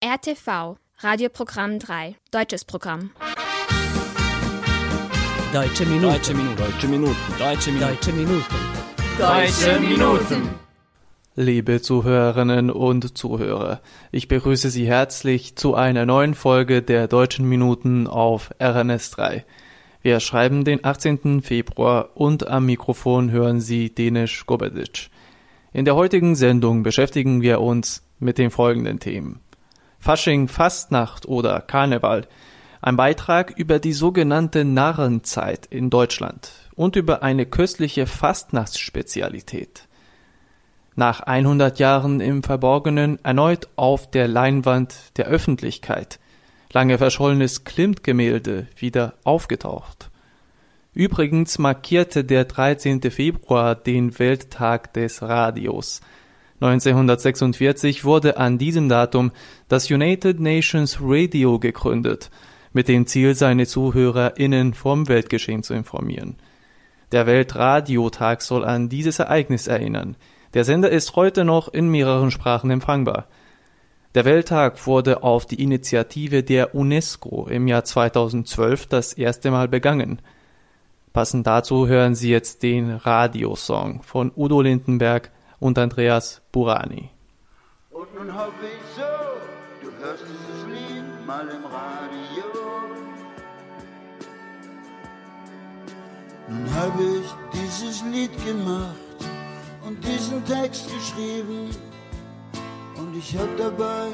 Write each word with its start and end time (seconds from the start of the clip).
RTV, 0.00 0.76
Radioprogramm 0.98 1.80
3, 1.80 2.14
deutsches 2.30 2.64
Programm. 2.64 3.10
Deutsche 5.52 5.86
Minuten. 5.86 6.12
Deutsche 6.12 6.34
Minuten. 6.34 6.56
Deutsche 6.56 6.86
Minuten. 6.86 7.16
Deutsche 7.36 7.72
Minuten. 7.72 7.82
Deutsche 7.82 8.12
Minuten. 8.12 8.44
Deutsche 9.18 9.80
Minuten. 9.80 10.48
Liebe 11.34 11.82
Zuhörerinnen 11.82 12.70
und 12.70 13.18
Zuhörer, 13.18 13.80
ich 14.12 14.28
begrüße 14.28 14.70
Sie 14.70 14.86
herzlich 14.86 15.56
zu 15.56 15.74
einer 15.74 16.06
neuen 16.06 16.34
Folge 16.34 16.80
der 16.80 17.08
Deutschen 17.08 17.48
Minuten 17.48 18.06
auf 18.06 18.52
RNS 18.62 19.10
3. 19.10 19.44
Wir 20.00 20.20
schreiben 20.20 20.62
den 20.64 20.84
18. 20.84 21.42
Februar 21.42 22.10
und 22.14 22.46
am 22.46 22.66
Mikrofon 22.66 23.32
hören 23.32 23.60
Sie 23.60 23.92
Denisch 23.92 24.46
Gobedic. 24.46 25.10
In 25.72 25.84
der 25.84 25.96
heutigen 25.96 26.36
Sendung 26.36 26.84
beschäftigen 26.84 27.42
wir 27.42 27.60
uns 27.60 28.04
mit 28.20 28.38
den 28.38 28.52
folgenden 28.52 29.00
Themen. 29.00 29.40
Fasching, 29.98 30.48
Fastnacht 30.48 31.26
oder 31.26 31.60
Karneval, 31.60 32.26
ein 32.80 32.96
Beitrag 32.96 33.52
über 33.56 33.78
die 33.78 33.92
sogenannte 33.92 34.64
Narrenzeit 34.64 35.66
in 35.66 35.90
Deutschland 35.90 36.52
und 36.74 36.96
über 36.96 37.22
eine 37.22 37.46
köstliche 37.46 38.06
Fastnachtsspezialität. 38.06 39.88
Nach 40.94 41.20
100 41.20 41.78
Jahren 41.78 42.20
im 42.20 42.42
Verborgenen 42.42 43.18
erneut 43.24 43.68
auf 43.76 44.10
der 44.10 44.28
Leinwand 44.28 45.16
der 45.16 45.26
Öffentlichkeit, 45.26 46.18
lange 46.72 46.98
verschollenes 46.98 47.64
Klimt-Gemälde 47.64 48.66
wieder 48.76 49.14
aufgetaucht. 49.24 50.10
Übrigens 50.94 51.58
markierte 51.58 52.24
der 52.24 52.44
13. 52.44 53.00
Februar 53.12 53.76
den 53.76 54.18
Welttag 54.18 54.92
des 54.94 55.22
Radios. 55.22 56.00
1946 56.60 58.04
wurde 58.04 58.36
an 58.36 58.58
diesem 58.58 58.88
Datum 58.88 59.30
das 59.68 59.90
United 59.90 60.40
Nations 60.40 60.98
Radio 61.00 61.58
gegründet, 61.58 62.30
mit 62.72 62.88
dem 62.88 63.06
Ziel, 63.06 63.34
seine 63.34 63.66
ZuhörerInnen 63.66 64.74
vom 64.74 65.08
Weltgeschehen 65.08 65.62
zu 65.62 65.74
informieren. 65.74 66.36
Der 67.12 67.26
Weltradiotag 67.26 68.42
soll 68.42 68.64
an 68.64 68.88
dieses 68.88 69.20
Ereignis 69.20 69.68
erinnern. 69.68 70.16
Der 70.54 70.64
Sender 70.64 70.90
ist 70.90 71.14
heute 71.14 71.44
noch 71.44 71.68
in 71.68 71.88
mehreren 71.88 72.30
Sprachen 72.30 72.70
empfangbar. 72.70 73.26
Der 74.14 74.24
Welttag 74.24 74.86
wurde 74.86 75.22
auf 75.22 75.46
die 75.46 75.62
Initiative 75.62 76.42
der 76.42 76.74
UNESCO 76.74 77.46
im 77.48 77.68
Jahr 77.68 77.84
2012 77.84 78.86
das 78.86 79.12
erste 79.12 79.50
Mal 79.50 79.68
begangen. 79.68 80.20
Passend 81.12 81.46
dazu 81.46 81.86
hören 81.86 82.14
Sie 82.14 82.30
jetzt 82.30 82.62
den 82.62 82.90
Radiosong 82.90 84.02
von 84.02 84.32
Udo 84.34 84.60
Lindenberg 84.60 85.30
und 85.60 85.78
Andreas 85.78 86.40
Burani. 86.52 87.10
Und 87.90 88.14
nun 88.14 88.34
hoffe 88.34 88.52
ich 88.64 88.94
so, 88.96 89.86
du 89.86 89.92
hörst 89.98 90.24
dieses 90.24 90.66
Lied 90.66 91.26
mal 91.26 91.48
im 91.48 91.64
Radio. 91.64 92.44
Nun 96.48 96.74
habe 96.74 97.02
ich 97.02 97.60
dieses 97.60 98.02
Lied 98.04 98.32
gemacht 98.46 98.94
und 99.86 100.02
diesen 100.04 100.44
Text 100.44 100.88
geschrieben 100.92 101.70
und 102.96 103.16
ich 103.16 103.36
hab 103.36 103.54
dabei 103.56 104.08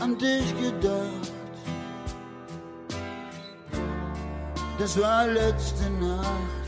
an 0.00 0.16
dich 0.18 0.54
gedacht. 0.60 1.32
Das 4.78 5.00
war 5.00 5.26
letzte 5.26 5.90
Nacht. 5.90 6.63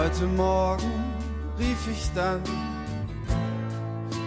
Heute 0.00 0.26
Morgen 0.28 1.04
rief 1.58 1.86
ich 1.92 2.10
dann 2.14 2.40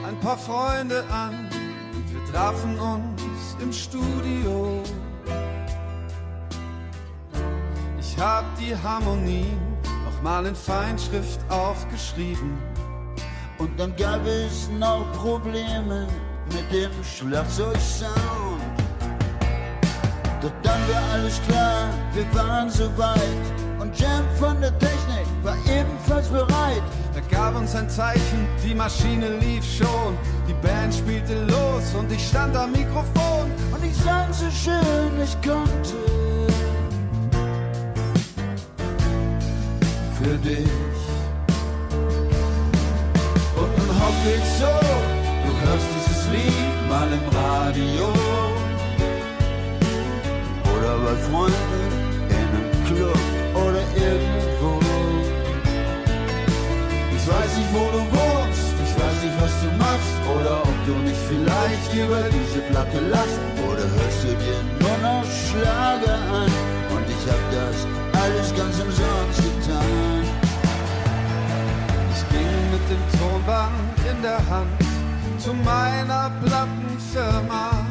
ein 0.07 0.19
paar 0.19 0.37
Freunde 0.37 1.03
an 1.09 1.49
und 1.95 2.13
wir 2.13 2.23
trafen 2.31 2.77
uns 2.79 3.57
im 3.59 3.73
Studio. 3.73 4.83
Ich 7.99 8.19
hab 8.19 8.43
die 8.59 8.75
Harmonien 8.75 9.57
nochmal 10.05 10.45
in 10.45 10.55
Feinschrift 10.55 11.39
aufgeschrieben. 11.49 12.55
Und 13.57 13.79
dann 13.79 13.95
gab 13.95 14.23
es 14.27 14.69
noch 14.77 15.11
Probleme 15.13 16.07
mit 16.53 16.71
dem 16.71 16.91
Schlagzeugsound. 17.03 18.61
Doch 20.39 20.51
dann 20.61 20.81
war 20.89 21.13
alles 21.13 21.41
klar, 21.47 21.89
wir 22.13 22.35
waren 22.35 22.69
soweit. 22.69 23.45
Und 23.79 23.99
Jam 23.99 24.23
von 24.39 24.61
der 24.61 24.77
Technik 24.77 25.02
war 25.43 25.57
ebenfalls 25.67 26.29
bereit. 26.29 26.81
Er 27.15 27.21
gab 27.29 27.55
uns 27.55 27.75
ein 27.75 27.89
Zeichen, 27.89 28.47
die 28.65 28.73
Maschine 28.73 29.37
lief 29.37 29.63
schon. 29.63 30.17
Die 30.47 30.53
Band 30.65 30.93
spielte 30.93 31.43
los 31.45 31.93
und 31.97 32.11
ich 32.11 32.25
stand 32.27 32.55
am 32.55 32.71
Mikrofon. 32.71 33.51
Und 33.71 33.83
ich 33.83 33.95
sang 33.97 34.31
so 34.31 34.49
schön 34.49 35.21
ich 35.21 35.35
konnte. 35.41 35.97
Für 40.17 40.37
dich. 40.37 40.67
Und 43.55 43.77
nun 43.77 43.89
hoffe 44.01 44.29
ich 44.37 44.45
so, 44.59 44.73
du 45.45 45.51
hörst 45.65 45.87
dieses 45.95 46.27
Lied 46.31 46.89
mal 46.89 47.07
im 47.11 47.27
Radio. 47.37 48.07
Oder 50.73 50.97
bei 50.99 51.15
Freunden 51.29 51.82
wo 57.73 57.89
du 57.91 58.01
wohnst, 58.15 58.73
ich 58.85 58.93
weiß 59.01 59.17
nicht, 59.25 59.37
was 59.41 59.53
du 59.61 59.69
machst. 59.77 60.15
Oder 60.35 60.61
ob 60.61 60.77
du 60.85 60.93
nicht 61.07 61.21
vielleicht 61.27 61.91
über 61.93 62.21
diese 62.29 62.61
Platte 62.69 62.99
lachst. 63.09 63.39
Oder 63.67 63.85
hörst 63.95 64.21
du 64.23 64.31
dir 64.43 64.59
nur 64.79 64.97
noch 65.01 65.25
Schlager 65.25 66.17
an. 66.41 66.51
Und 66.93 67.05
ich 67.15 67.23
hab 67.31 67.43
das 67.51 67.77
alles 68.21 68.47
ganz 68.55 68.75
umsonst 68.79 69.39
getan. 69.47 70.23
Ich 72.13 72.23
ging 72.31 72.55
mit 72.73 72.85
dem 72.93 73.03
Tonband 73.19 73.97
in 74.11 74.21
der 74.21 74.41
Hand 74.49 74.69
zu 75.39 75.53
meiner 75.53 76.31
Plattenfirma. 76.43 77.85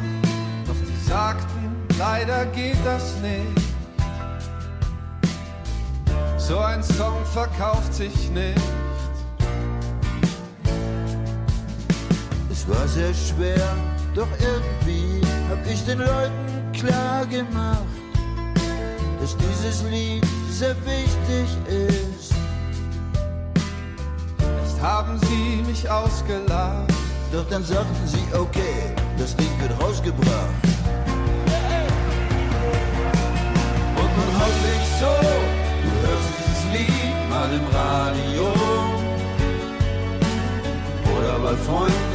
Doch 0.65 0.81
die 0.87 1.09
sagten, 1.09 1.75
leider 1.99 2.45
geht 2.47 2.79
das 2.85 3.15
nicht. 3.21 3.61
So 6.37 6.57
ein 6.59 6.83
Song 6.83 7.23
verkauft 7.33 7.93
sich 7.93 8.29
nicht. 8.31 8.82
Es 12.65 12.69
war 12.69 12.87
sehr 12.87 13.13
schwer, 13.13 13.75
doch 14.15 14.27
irgendwie 14.39 15.19
hab 15.49 15.69
ich 15.69 15.83
den 15.83 15.99
Leuten 15.99 16.71
klar 16.71 17.25
gemacht, 17.25 17.83
dass 19.19 19.35
dieses 19.35 19.83
Lied 19.91 20.25
sehr 20.49 20.73
wichtig 20.85 21.57
ist. 21.67 22.33
Erst 24.61 24.81
haben 24.81 25.19
sie 25.27 25.61
mich 25.67 25.89
ausgelacht. 25.89 26.89
Doch 27.33 27.45
dann 27.49 27.65
sagten 27.65 28.07
sie, 28.07 28.23
okay, 28.33 28.95
das 29.17 29.35
Ding 29.35 29.51
wird 29.59 29.77
rausgebracht. 29.81 30.63
Und 33.97 34.11
nun 34.17 34.39
hoffe 34.39 34.67
ich 34.77 34.87
so, 35.01 35.13
du 35.83 35.89
hörst 36.07 36.29
dieses 36.39 36.63
Lied 36.71 37.29
mal 37.29 37.49
im 37.51 37.67
Radio. 37.75 38.53
Oder 41.17 41.39
bei 41.39 41.55
Freunden 41.57 42.12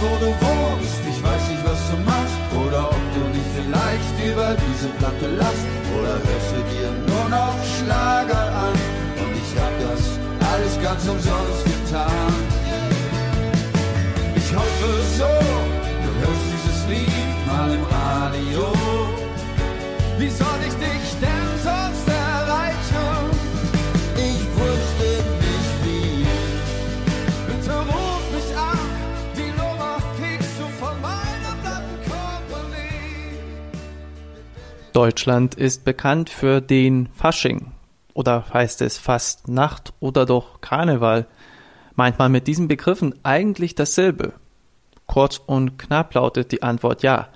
wo 0.00 0.10
du 0.24 0.30
wohnst, 0.44 1.00
ich 1.08 1.20
weiß 1.22 1.42
nicht, 1.50 1.64
was 1.64 1.80
du 1.90 1.96
machst. 2.04 2.38
Oder 2.62 2.88
ob 2.88 3.04
du 3.14 3.22
nicht 3.36 3.50
vielleicht 3.56 4.14
über 4.30 4.56
diese 4.66 4.88
Platte 4.98 5.28
lachst. 5.36 5.66
Oder 5.96 6.14
hörst 6.26 6.50
du 6.56 6.60
dir 6.72 6.90
nur 7.10 7.26
noch 7.28 7.56
Schlager 7.76 8.44
an. 8.66 8.76
Und 9.20 9.32
ich 9.42 9.52
hab 9.60 9.74
das 9.86 10.02
alles 10.52 10.74
ganz 10.82 11.02
umsonst 11.06 11.64
getan. 11.64 12.32
Ich 14.34 14.48
hoffe 14.54 14.88
so, 15.18 15.32
du 16.04 16.10
hörst 16.22 16.46
dieses 16.54 16.80
Lied 16.88 17.38
mal 17.46 17.70
im 17.70 17.84
Radio. 17.84 18.72
Wie 20.18 20.30
soll 20.30 20.60
ich 20.66 20.74
dich 20.74 21.06
denn 21.20 21.39
Deutschland 34.92 35.54
ist 35.54 35.84
bekannt 35.84 36.30
für 36.30 36.60
den 36.60 37.08
Fasching. 37.14 37.72
Oder 38.14 38.44
heißt 38.52 38.82
es 38.82 38.98
Fastnacht 38.98 39.92
oder 40.00 40.26
doch 40.26 40.60
Karneval? 40.60 41.26
Meint 41.94 42.18
man 42.18 42.32
mit 42.32 42.46
diesen 42.46 42.68
Begriffen 42.68 43.14
eigentlich 43.22 43.74
dasselbe? 43.74 44.32
Kurz 45.06 45.40
und 45.44 45.78
knapp 45.78 46.14
lautet 46.14 46.52
die 46.52 46.62
Antwort 46.62 47.02
ja. 47.02 47.28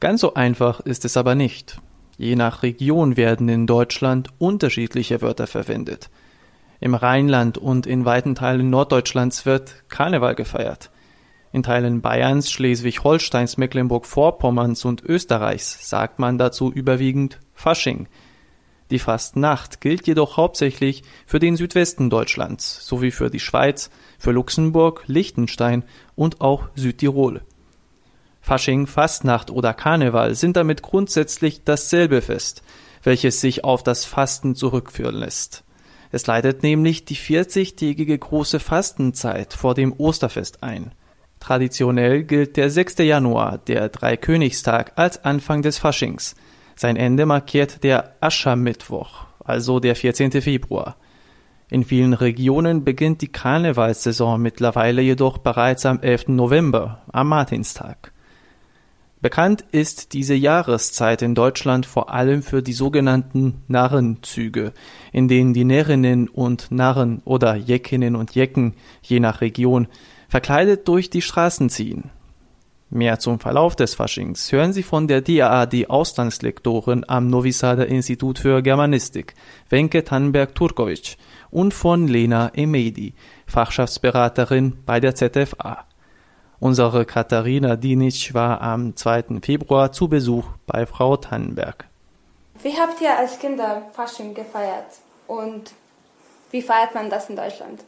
Ganz 0.00 0.20
so 0.20 0.34
einfach 0.34 0.80
ist 0.80 1.04
es 1.04 1.16
aber 1.16 1.34
nicht. 1.34 1.78
Je 2.16 2.36
nach 2.36 2.62
Region 2.62 3.16
werden 3.16 3.48
in 3.48 3.66
Deutschland 3.66 4.28
unterschiedliche 4.38 5.22
Wörter 5.22 5.46
verwendet. 5.46 6.10
Im 6.80 6.94
Rheinland 6.94 7.58
und 7.58 7.86
in 7.86 8.04
weiten 8.04 8.34
Teilen 8.34 8.70
Norddeutschlands 8.70 9.46
wird 9.46 9.88
Karneval 9.88 10.34
gefeiert. 10.34 10.90
In 11.52 11.64
Teilen 11.64 12.00
Bayerns, 12.00 12.50
Schleswig-Holsteins, 12.52 13.56
Mecklenburg-Vorpommerns 13.56 14.84
und 14.84 15.02
Österreichs 15.02 15.88
sagt 15.88 16.20
man 16.20 16.38
dazu 16.38 16.70
überwiegend 16.70 17.40
Fasching. 17.54 18.06
Die 18.92 19.00
Fastnacht 19.00 19.80
gilt 19.80 20.06
jedoch 20.06 20.36
hauptsächlich 20.36 21.02
für 21.26 21.40
den 21.40 21.56
Südwesten 21.56 22.08
Deutschlands 22.08 22.86
sowie 22.86 23.10
für 23.10 23.30
die 23.30 23.40
Schweiz, 23.40 23.90
für 24.18 24.30
Luxemburg, 24.30 25.02
Liechtenstein 25.06 25.82
und 26.14 26.40
auch 26.40 26.68
Südtirol. 26.76 27.42
Fasching, 28.40 28.86
Fastnacht 28.86 29.50
oder 29.50 29.74
Karneval 29.74 30.36
sind 30.36 30.56
damit 30.56 30.82
grundsätzlich 30.82 31.64
dasselbe 31.64 32.22
Fest, 32.22 32.62
welches 33.02 33.40
sich 33.40 33.64
auf 33.64 33.82
das 33.82 34.04
Fasten 34.04 34.54
zurückführen 34.54 35.16
lässt. 35.16 35.64
Es 36.12 36.26
leitet 36.26 36.62
nämlich 36.62 37.04
die 37.04 37.16
40-tägige 37.16 38.18
große 38.18 38.60
Fastenzeit 38.60 39.52
vor 39.52 39.74
dem 39.74 39.92
Osterfest 39.92 40.62
ein. 40.62 40.92
Traditionell 41.40 42.22
gilt 42.22 42.56
der 42.56 42.70
6. 42.70 42.98
Januar, 42.98 43.58
der 43.58 43.88
Dreikönigstag, 43.88 44.92
als 44.96 45.24
Anfang 45.24 45.62
des 45.62 45.78
Faschings– 45.78 46.36
sein 46.80 46.96
Ende 46.96 47.26
markiert 47.26 47.84
der 47.84 48.14
Aschermittwoch, 48.20 49.26
also 49.44 49.80
der 49.80 49.94
14. 49.94 50.40
Februar. 50.40 50.96
In 51.68 51.84
vielen 51.84 52.14
Regionen 52.14 52.84
beginnt 52.84 53.20
die 53.20 53.30
Karnevalssaison 53.30 54.40
mittlerweile 54.40 55.02
jedoch 55.02 55.36
bereits 55.36 55.84
am 55.84 56.00
11. 56.00 56.28
November, 56.28 57.02
am 57.12 57.28
Martinstag. 57.28 58.12
Bekannt 59.20 59.62
ist 59.72 60.14
diese 60.14 60.34
Jahreszeit 60.34 61.20
in 61.20 61.34
Deutschland 61.34 61.84
vor 61.84 62.14
allem 62.14 62.42
für 62.42 62.62
die 62.62 62.72
sogenannten 62.72 63.60
Narrenzüge, 63.68 64.72
in 65.12 65.28
denen 65.28 65.52
die 65.52 65.64
Närrinnen 65.64 66.30
und 66.30 66.70
Narren 66.70 67.20
oder 67.26 67.56
Jeckinnen 67.56 68.16
und 68.16 68.34
Jecken, 68.34 68.72
je 69.02 69.20
nach 69.20 69.42
Region, 69.42 69.86
verkleidet 70.30 70.86
durch 70.86 71.10
die 71.10 71.22
Straßen 71.22 71.68
ziehen. 71.68 72.10
Mehr 72.88 73.18
zum 73.18 73.38
Verlauf 73.38 73.76
des 73.76 73.94
Faschings 73.94 74.50
hören 74.50 74.72
Sie 74.72 74.82
von 74.82 75.06
der 75.06 75.20
DAAD 75.20 75.90
Auslandslektorin 75.90 77.04
am 77.06 77.26
Novi 77.26 77.52
Sada 77.52 77.82
Institut 77.82 78.38
für 78.38 78.62
Germanistik, 78.62 79.34
Wenke 79.68 80.02
Tannenberg-Turkovic 80.04 81.16
und 81.50 81.74
von 81.74 82.08
Lena 82.08 82.50
Emedi, 82.54 83.14
Fachschaftsberaterin 83.46 84.78
bei 84.86 85.00
der 85.00 85.14
ZFA. 85.14 85.84
Unsere 86.60 87.04
Katharina 87.04 87.76
Dinic 87.76 88.34
war 88.34 88.60
am 88.60 88.94
2. 88.94 89.40
Februar 89.42 89.92
zu 89.92 90.08
Besuch 90.08 90.46
bei 90.66 90.86
Frau 90.86 91.16
Tannenberg. 91.16 91.86
Wie 92.62 92.76
habt 92.76 93.00
ihr 93.00 93.16
als 93.16 93.38
Kinder 93.38 93.82
Fasching 93.92 94.34
gefeiert 94.34 94.98
und 95.26 95.72
wie 96.50 96.62
feiert 96.62 96.94
man 96.94 97.08
das 97.08 97.30
in 97.30 97.36
Deutschland? 97.36 97.80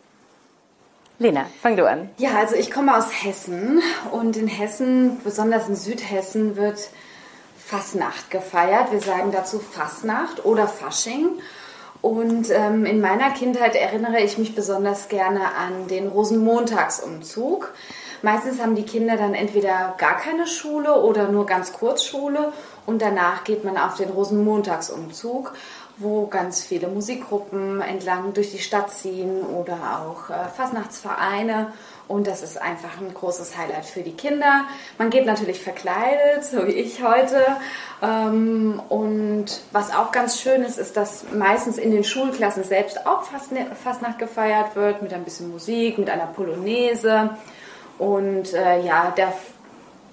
Lena, 1.23 1.47
fang 1.63 1.77
du 1.77 1.89
an. 1.89 2.11
Ja, 2.19 2.31
also 2.37 2.57
ich 2.57 2.71
komme 2.73 2.97
aus 2.97 3.07
Hessen 3.23 3.81
und 4.11 4.37
in 4.37 4.49
Hessen, 4.49 5.21
besonders 5.23 5.69
in 5.69 5.77
Südhessen, 5.77 6.57
wird 6.57 6.91
Fasnacht 7.57 8.31
gefeiert. 8.31 8.91
Wir 8.91 9.01
sagen 9.01 9.31
dazu 9.31 9.61
Fasnacht 9.61 10.45
oder 10.45 10.67
Fasching. 10.67 11.29
Und 12.01 12.51
ähm, 12.51 12.85
in 12.85 13.01
meiner 13.01 13.31
Kindheit 13.31 13.77
erinnere 13.77 14.21
ich 14.21 14.37
mich 14.37 14.57
besonders 14.57 15.09
gerne 15.09 15.55
an 15.55 15.87
den 15.87 16.09
Rosenmontagsumzug. 16.09 17.73
Meistens 18.23 18.61
haben 18.61 18.75
die 18.75 18.85
Kinder 18.85 19.17
dann 19.17 19.35
entweder 19.35 19.95
gar 19.99 20.17
keine 20.17 20.49
Schule 20.49 21.01
oder 21.01 21.29
nur 21.29 21.47
ganz 21.47 21.73
kurz 21.73 22.05
Schule 22.05 22.53
und 22.87 23.01
danach 23.01 23.45
geht 23.45 23.65
man 23.65 23.77
auf 23.77 23.97
den 23.97 24.11
Rosenmontagsumzug 24.11 25.55
wo 25.99 26.27
ganz 26.27 26.63
viele 26.63 26.89
Musikgruppen 26.89 27.81
entlang 27.81 28.33
durch 28.35 28.51
die 28.51 28.59
Stadt 28.59 28.91
ziehen 28.91 29.43
oder 29.43 29.77
auch 30.03 30.31
äh, 30.31 30.49
Fasnachtsvereine. 30.57 31.73
Und 32.09 32.27
das 32.27 32.43
ist 32.43 32.61
einfach 32.61 33.01
ein 33.01 33.15
großes 33.15 33.57
Highlight 33.57 33.85
für 33.85 34.03
die 34.03 34.13
Kinder. 34.13 34.65
Man 34.99 35.11
geht 35.11 35.25
natürlich 35.25 35.63
verkleidet, 35.63 36.45
so 36.45 36.67
wie 36.67 36.73
ich 36.73 37.03
heute. 37.03 37.41
Ähm, 38.03 38.83
und 38.89 39.47
was 39.71 39.95
auch 39.95 40.13
ganz 40.13 40.41
schön 40.41 40.63
ist, 40.63 40.79
ist, 40.79 40.97
dass 40.97 41.25
meistens 41.33 41.79
in 41.79 41.91
den 41.91 42.05
Schulklassen 42.05 42.65
selbst 42.65 43.07
auch 43.07 43.23
Fastnacht 43.23 44.19
gefeiert 44.19 44.75
wird, 44.75 45.03
mit 45.03 45.13
ein 45.13 45.25
bisschen 45.25 45.51
Musik, 45.51 45.99
mit 45.99 46.11
einer 46.11 46.27
Polonaise. 46.27 47.31
Und 47.99 48.53
äh, 48.53 48.81
ja, 48.81 49.13
der 49.17 49.33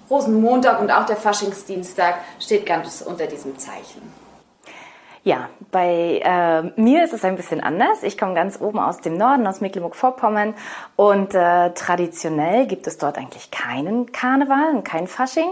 Rosenmontag 0.08 0.80
und 0.80 0.90
auch 0.90 1.06
der 1.06 1.16
Faschingsdienstag 1.16 2.16
steht 2.38 2.66
ganz 2.66 3.02
unter 3.02 3.26
diesem 3.26 3.58
Zeichen. 3.58 4.19
Ja, 5.22 5.50
bei 5.70 6.22
äh, 6.24 6.80
mir 6.80 7.04
ist 7.04 7.12
es 7.12 7.26
ein 7.26 7.36
bisschen 7.36 7.62
anders. 7.62 8.02
Ich 8.02 8.16
komme 8.16 8.32
ganz 8.32 8.58
oben 8.58 8.78
aus 8.78 9.02
dem 9.02 9.18
Norden, 9.18 9.46
aus 9.46 9.60
Mecklenburg-Vorpommern 9.60 10.54
und 10.96 11.34
äh, 11.34 11.72
traditionell 11.74 12.66
gibt 12.66 12.86
es 12.86 12.96
dort 12.96 13.18
eigentlich 13.18 13.50
keinen 13.50 14.12
Karneval 14.12 14.74
und 14.76 14.82
kein 14.82 15.06
Fasching. 15.06 15.50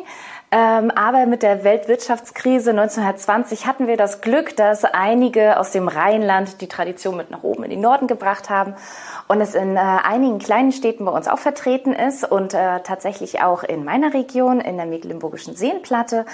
Ähm, 0.50 0.90
aber 0.90 1.26
mit 1.26 1.42
der 1.42 1.64
Weltwirtschaftskrise 1.64 2.70
1920 2.70 3.66
hatten 3.66 3.86
wir 3.86 3.98
das 3.98 4.22
Glück, 4.22 4.56
dass 4.56 4.84
einige 4.84 5.60
aus 5.60 5.72
dem 5.72 5.88
Rheinland 5.88 6.62
die 6.62 6.68
Tradition 6.68 7.18
mit 7.18 7.30
nach 7.30 7.42
oben 7.42 7.64
in 7.64 7.70
den 7.70 7.82
Norden 7.82 8.06
gebracht 8.06 8.48
haben 8.48 8.74
und 9.28 9.42
es 9.42 9.54
in 9.54 9.76
äh, 9.76 9.80
einigen 9.80 10.38
kleinen 10.38 10.72
Städten 10.72 11.04
bei 11.04 11.12
uns 11.12 11.28
auch 11.28 11.38
vertreten 11.38 11.92
ist 11.92 12.24
und 12.24 12.54
äh, 12.54 12.80
tatsächlich 12.80 13.42
auch 13.42 13.64
in 13.64 13.84
meiner 13.84 14.14
Region, 14.14 14.62
in 14.62 14.78
der 14.78 14.86
Mecklenburgischen 14.86 15.54
Seenplatte 15.54 16.24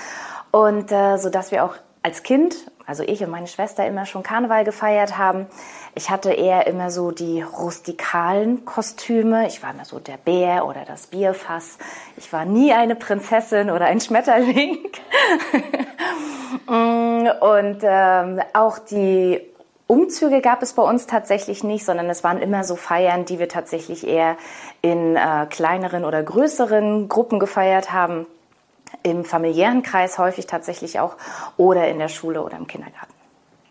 und 0.53 0.93
äh, 0.93 1.17
so 1.17 1.31
dass 1.31 1.51
wir 1.51 1.65
auch 1.65 1.75
als 2.05 2.23
Kind 2.23 2.55
also 2.87 3.03
ich 3.03 3.23
und 3.23 3.31
meine 3.31 3.47
Schwester 3.47 3.87
immer 3.87 4.05
schon 4.05 4.23
Karneval 4.23 4.65
gefeiert 4.65 5.17
haben. 5.17 5.47
Ich 5.95 6.11
hatte 6.11 6.33
eher 6.33 6.67
immer 6.67 6.91
so 6.91 7.13
die 7.13 7.41
rustikalen 7.41 8.65
Kostüme. 8.65 9.47
Ich 9.47 9.63
war 9.63 9.71
immer 9.71 9.85
so 9.85 9.99
der 9.99 10.19
Bär 10.19 10.67
oder 10.67 10.85
das 10.87 11.07
Bierfass. 11.07 11.79
Ich 12.17 12.33
war 12.33 12.45
nie 12.45 12.73
eine 12.73 12.95
Prinzessin 12.95 13.71
oder 13.71 13.87
ein 13.87 14.01
Schmetterling. 14.01 14.79
und 16.67 17.79
ähm, 17.83 18.41
auch 18.53 18.79
die 18.79 19.41
Umzüge 19.87 20.41
gab 20.41 20.63
es 20.63 20.75
bei 20.75 20.83
uns 20.83 21.07
tatsächlich 21.07 21.65
nicht, 21.65 21.85
sondern 21.85 22.11
es 22.11 22.23
waren 22.25 22.39
immer 22.39 22.65
so 22.65 22.77
Feiern, 22.77 23.25
die 23.25 23.39
wir 23.39 23.49
tatsächlich 23.49 24.07
eher 24.07 24.37
in 24.83 25.17
äh, 25.17 25.47
kleineren 25.49 26.05
oder 26.05 26.23
größeren 26.23 27.09
Gruppen 27.09 27.39
gefeiert 27.39 27.93
haben 27.93 28.27
im 29.03 29.25
familiären 29.25 29.83
Kreis 29.83 30.19
häufig 30.19 30.47
tatsächlich 30.47 31.01
auch 31.01 31.17
oder 31.57 31.89
in 31.89 31.99
der 31.99 32.09
Schule 32.09 32.43
oder 32.43 32.57
im 32.57 32.67
Kindergarten. 32.67 33.13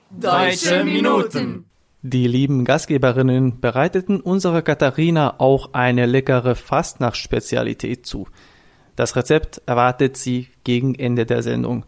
Deutsche 0.10 0.84
Minuten. 0.84 1.66
Die 2.02 2.28
lieben 2.28 2.66
Gastgeberinnen 2.66 3.62
bereiteten 3.62 4.20
unserer 4.20 4.62
Katharina 4.62 5.36
auch 5.40 5.74
eine 5.74 6.06
leckere 6.06 6.56
Fastnachtsspezialität 6.56 8.06
zu. 8.06 8.28
Das 8.96 9.16
Rezept 9.16 9.62
erwartet 9.66 10.18
sie 10.18 10.50
gegen 10.64 10.96
Ende 10.96 11.26
der 11.26 11.42
Sendung. 11.42 11.86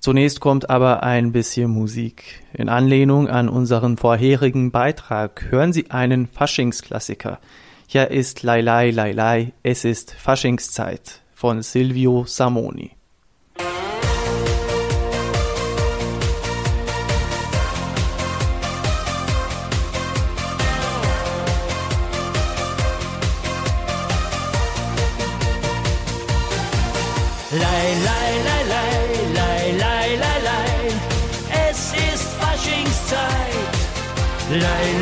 Zunächst 0.00 0.40
kommt 0.40 0.68
aber 0.68 1.02
ein 1.02 1.32
bisschen 1.32 1.70
Musik. 1.70 2.42
In 2.52 2.68
Anlehnung 2.68 3.28
an 3.28 3.48
unseren 3.48 3.96
vorherigen 3.96 4.70
Beitrag 4.70 5.46
hören 5.50 5.72
Sie 5.72 5.90
einen 5.90 6.26
Faschingsklassiker. 6.26 7.38
Hier 7.86 8.10
ist 8.10 8.42
Lailai 8.42 8.90
Lailai, 8.90 9.52
es 9.62 9.84
ist 9.84 10.12
Faschingszeit 10.12 11.23
von 11.34 11.62
Silvio 11.62 12.24
Samoni. 12.26 12.90
Lei, 34.50 34.93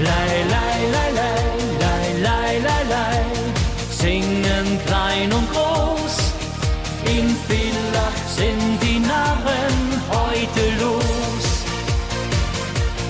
Lei, 0.00 0.44
lei, 0.48 0.78
lei, 0.92 1.10
lei, 2.22 2.60
lei, 2.60 2.82
lei, 2.88 3.20
singen 3.90 4.78
klein 4.86 5.32
und 5.32 5.50
groß. 5.52 6.16
In 7.04 7.34
Villach 7.48 8.20
sind 8.36 8.78
die 8.80 9.00
Narren 9.00 9.76
heute 10.08 10.64
los. 10.84 11.46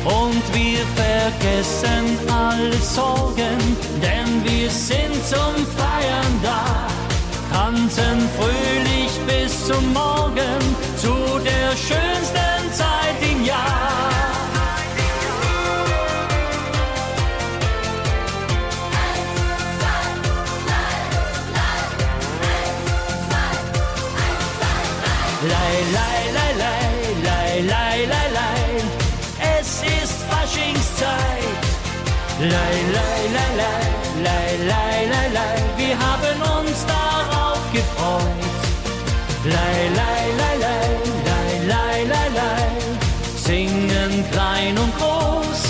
Und 0.05 0.43
wir 0.55 0.83
vergessen 0.97 2.19
alle 2.33 2.73
Sorgen, 2.79 3.59
denn 4.01 4.43
wir 4.45 4.71
sind 4.71 5.15
zum 5.27 5.55
Feiern 5.77 6.35
da. 6.43 6.87
Tanzen 7.53 8.19
fröhlich 8.39 9.13
bis 9.27 9.67
zum 9.67 9.93
Morgen 9.93 10.61
zu 10.97 11.15
der 11.45 11.77
schönsten 11.77 12.73
Zeit 12.73 13.19
im 13.31 13.45
Jahr. 13.45 14.08
Lei, 32.41 32.47
lei, 32.49 33.21
lei, 33.35 33.53
lei, 33.57 34.23
lei, 34.23 34.57
lei, 34.69 35.07
lei, 35.11 35.29
lei. 35.35 35.57
Wir 35.77 35.99
haben 35.99 36.39
uns 36.61 36.87
darauf 36.87 37.59
gefreut. 37.73 38.63
Lei, 39.43 39.89
lei, 39.97 40.23
lei, 40.39 40.57
lei, 40.65 40.87
lei, 41.27 41.67
lei, 41.67 42.05
lei, 42.05 42.29
lei. 42.37 42.69
Singen 43.45 44.25
klein 44.31 44.79
und 44.79 44.97
groß. 44.99 45.63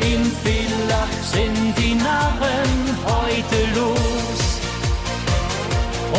In 0.00 0.30
Villach 0.44 1.14
sind 1.22 1.74
die 1.78 1.94
Narren 1.94 2.72
heute 3.06 3.58
los. 3.80 4.40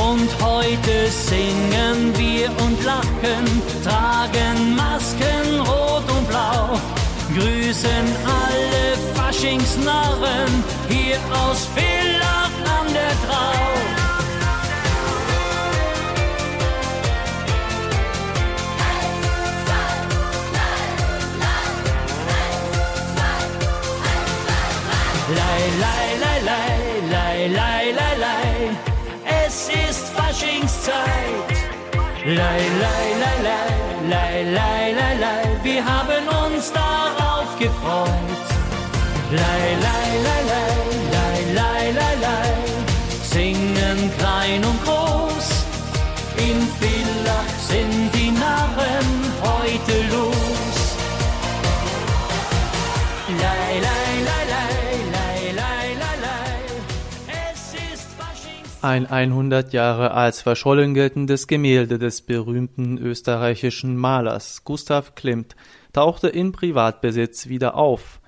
Und 0.09 0.29
heute 0.43 1.11
singen 1.11 2.11
wir 2.17 2.49
und 2.65 2.83
lachen, 2.83 3.45
tragen 3.83 4.75
Masken 4.75 5.59
rot 5.59 6.09
und 6.09 6.27
blau, 6.27 6.79
grüßen 7.35 8.05
alle 8.25 9.18
Faschingsnarren 9.39 10.63
hier 10.89 11.17
aus 11.31 11.65
Villach 11.73 12.51
an 12.77 12.87
der 12.93 13.15
Drau. 13.23 13.55
Lei, 25.35 25.61
lei, 25.79 26.05
lei, 26.19 26.39
lei, 26.43 27.07
lei, 27.09 27.47
lei, 27.47 27.91
lei, 27.93 28.15
lei. 28.19 28.77
Es 29.45 29.69
ist 29.69 30.09
Faschingszeit. 30.09 30.95
Lei, 32.25 32.35
lei, 32.35 33.05
lei, 33.23 33.37
lei, 33.41 34.03
lei, 34.09 34.43
lei, 34.43 34.91
lei, 34.91 35.15
lei. 35.17 35.59
Wir 35.63 35.85
haben 35.85 36.27
uns 36.45 36.73
darauf 36.73 37.57
gefreut. 37.57 38.28
Lei, 39.31 39.37
lei, 39.37 40.09
lei, 40.23 40.43
lei, 40.49 41.53
lei, 41.53 41.91
lei, 41.91 42.15
lei. 42.19 42.49
Singen 43.21 44.11
klein 44.17 44.65
und 44.65 44.83
groß. 44.83 45.65
In 46.37 46.59
Villach 46.79 47.53
sind 47.69 48.09
die 48.15 48.31
Narren 48.31 49.09
heute 49.43 49.97
los. 50.09 50.95
Lei, 53.27 53.79
lei, 53.85 54.09
lei, 54.29 54.43
lei, 54.49 55.51
lei, 55.53 55.93
lei, 55.93 56.15
lei. 56.25 56.57
Es 57.51 57.75
ist 57.75 58.09
Faschingszeit. 58.17 58.83
Ein 58.83 59.05
100 59.05 59.73
Jahre 59.73 60.09
als 60.09 60.41
verschollen 60.41 60.95
geltendes 60.95 61.45
Gemälde 61.45 61.99
des 61.99 62.23
berühmten 62.23 62.97
österreichischen 62.97 63.95
Malers 63.95 64.63
Gustav 64.63 65.13
Klimt 65.13 65.55
tauchte 65.93 66.29
in 66.29 66.51
Privatbesitz 66.51 67.47
wieder 67.47 67.75
auf. 67.75 68.18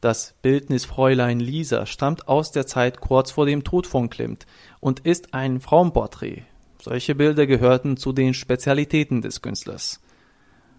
Das 0.00 0.34
Bildnis 0.42 0.84
Fräulein 0.84 1.40
Lisa 1.40 1.86
stammt 1.86 2.28
aus 2.28 2.52
der 2.52 2.66
Zeit 2.66 3.00
kurz 3.00 3.30
vor 3.30 3.46
dem 3.46 3.64
Tod 3.64 3.86
von 3.86 4.10
Klimt 4.10 4.46
und 4.80 5.00
ist 5.00 5.32
ein 5.32 5.60
Frauenporträt. 5.60 6.42
Solche 6.82 7.14
Bilder 7.14 7.46
gehörten 7.46 7.96
zu 7.96 8.12
den 8.12 8.34
Spezialitäten 8.34 9.22
des 9.22 9.40
Künstlers. 9.40 10.00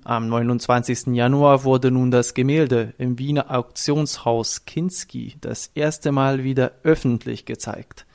Am 0.04 0.30
29. 0.30 1.08
Januar 1.08 1.66
wurde 1.66 1.92
nun 1.92 2.12
das 2.12 2.34
Gemälde 2.34 2.94
im 2.98 3.20
Wiener 3.20 3.54
Auktionshaus 3.54 4.64
Kinski 4.66 5.36
das 5.42 5.72
erste 5.76 6.14
Mal 6.14 6.44
wieder 6.44 6.72
öffentlich 6.84 7.46
gezeigt. 7.46 8.06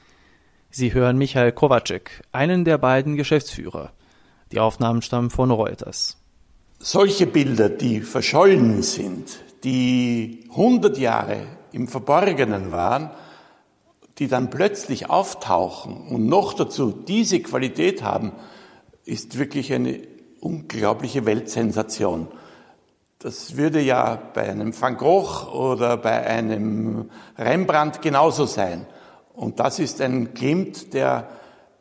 Sie 0.70 0.94
hören 0.94 1.18
Michael 1.18 1.52
Kowacek, 1.52 2.22
einen 2.32 2.64
der 2.64 2.78
beiden 2.78 3.16
Geschäftsführer. 3.16 3.92
Die 4.52 4.60
Aufnahmen 4.60 5.02
stammen 5.02 5.28
von 5.28 5.50
Reuters. 5.50 6.16
Solche 6.78 7.26
Bilder, 7.26 7.68
die 7.68 8.00
verschollen 8.00 8.82
sind, 8.82 9.40
die 9.64 10.44
100 10.50 10.98
Jahre 10.98 11.46
im 11.72 11.88
Verborgenen 11.88 12.72
waren, 12.72 13.10
die 14.18 14.28
dann 14.28 14.50
plötzlich 14.50 15.08
auftauchen 15.08 16.08
und 16.08 16.26
noch 16.26 16.54
dazu 16.54 16.92
diese 16.92 17.40
Qualität 17.40 18.02
haben, 18.02 18.32
ist 19.04 19.38
wirklich 19.38 19.72
eine 19.72 20.00
unglaubliche 20.40 21.24
Weltsensation. 21.24 22.28
Das 23.18 23.56
würde 23.56 23.80
ja 23.80 24.20
bei 24.34 24.48
einem 24.48 24.78
Van 24.78 24.96
Gogh 24.96 25.48
oder 25.52 25.96
bei 25.96 26.26
einem 26.26 27.08
Rembrandt 27.38 28.02
genauso 28.02 28.46
sein. 28.46 28.86
Und 29.32 29.60
das 29.60 29.78
ist 29.78 30.00
ein 30.00 30.34
Klimt, 30.34 30.92
der 30.92 31.28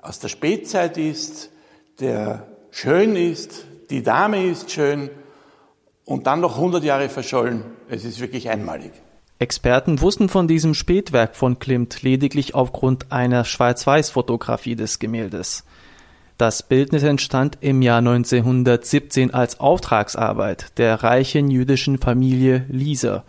aus 0.02 0.20
der 0.20 0.30
Spätzeit 0.30 0.98
ist, 0.98 1.50
der 2.00 2.48
schön 2.70 3.16
ist, 3.16 3.66
die 3.90 4.04
Dame 4.04 4.46
ist 4.46 4.72
schön 4.72 5.10
und 6.06 6.28
dann 6.28 6.42
noch 6.42 6.56
100 6.56 6.84
Jahre 6.84 7.10
verschollen. 7.10 7.64
Es 7.90 8.04
ist 8.06 8.20
wirklich 8.20 8.50
einmalig. 8.50 8.92
Experten 9.40 10.02
wussten 10.02 10.30
von 10.30 10.48
diesem 10.48 10.76
Spätwerk 10.76 11.36
von 11.36 11.58
Klimt 11.58 12.04
lediglich 12.04 12.54
aufgrund 12.54 13.12
einer 13.12 13.44
Schwarz-Weiß-Fotografie 13.44 14.76
des 14.76 15.00
Gemäldes. 15.00 15.64
Das 16.38 16.64
Bildnis 16.64 17.04
entstand 17.04 17.58
im 17.62 17.82
Jahr 17.82 18.00
1917 18.00 19.34
als 19.34 19.60
Auftragsarbeit 19.60 20.78
der 20.78 21.04
reichen 21.04 21.50
jüdischen 21.50 21.98
Familie 21.98 22.66
Lieser. 22.70 23.24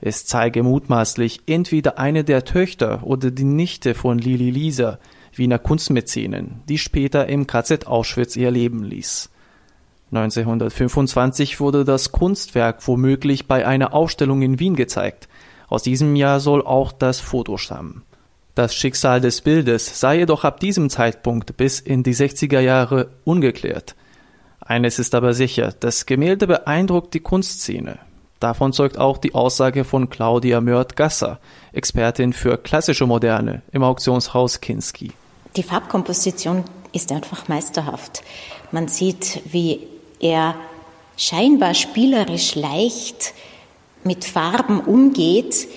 Es 0.00 0.24
zeige 0.24 0.62
mutmaßlich 0.62 1.42
entweder 1.46 1.98
eine 1.98 2.24
der 2.24 2.44
Töchter 2.44 3.04
oder 3.04 3.30
die 3.30 3.44
Nichte 3.44 3.94
von 3.94 4.18
Lili 4.18 4.50
Lieser, 4.50 4.98
Wiener 5.34 5.58
Kunstmäzenin, 5.58 6.60
die 6.68 6.78
später 6.78 7.26
im 7.28 7.46
KZ 7.46 7.86
Auschwitz 7.86 8.36
ihr 8.36 8.50
Leben 8.50 8.82
ließ. 8.82 9.30
1925 10.12 11.60
wurde 11.60 11.84
das 11.84 12.10
Kunstwerk 12.10 12.86
womöglich 12.88 13.46
bei 13.46 13.66
einer 13.66 13.94
Ausstellung 13.94 14.42
in 14.42 14.58
Wien 14.58 14.74
gezeigt. 14.74 15.28
Aus 15.68 15.84
diesem 15.84 16.16
Jahr 16.16 16.40
soll 16.40 16.66
auch 16.66 16.90
das 16.90 17.20
Foto 17.20 17.56
stammen. 17.56 18.02
Das 18.56 18.74
Schicksal 18.74 19.20
des 19.20 19.40
Bildes 19.40 20.00
sei 20.00 20.18
jedoch 20.18 20.44
ab 20.44 20.58
diesem 20.58 20.90
Zeitpunkt 20.90 21.56
bis 21.56 21.78
in 21.78 22.02
die 22.02 22.14
60er 22.14 22.58
Jahre 22.58 23.10
ungeklärt. 23.24 23.94
Eines 24.60 24.98
ist 24.98 25.14
aber 25.14 25.32
sicher, 25.32 25.72
das 25.78 26.06
Gemälde 26.06 26.46
beeindruckt 26.48 27.14
die 27.14 27.20
Kunstszene. 27.20 27.98
Davon 28.40 28.72
zeugt 28.72 28.98
auch 28.98 29.18
die 29.18 29.34
Aussage 29.34 29.84
von 29.84 30.10
Claudia 30.10 30.60
Mörth-Gasser, 30.60 31.38
Expertin 31.72 32.32
für 32.32 32.58
klassische 32.58 33.06
Moderne 33.06 33.62
im 33.70 33.84
Auktionshaus 33.84 34.60
Kinski. 34.60 35.12
Die 35.56 35.62
Farbkomposition 35.62 36.64
ist 36.92 37.12
einfach 37.12 37.48
meisterhaft. 37.48 38.22
Man 38.72 38.88
sieht, 38.88 39.42
wie 39.50 39.86
er 40.20 40.54
scheinbar 41.16 41.74
spielerisch 41.74 42.54
leicht 42.54 43.34
mit 44.04 44.24
Farben 44.24 44.80
umgeht. 44.80 45.68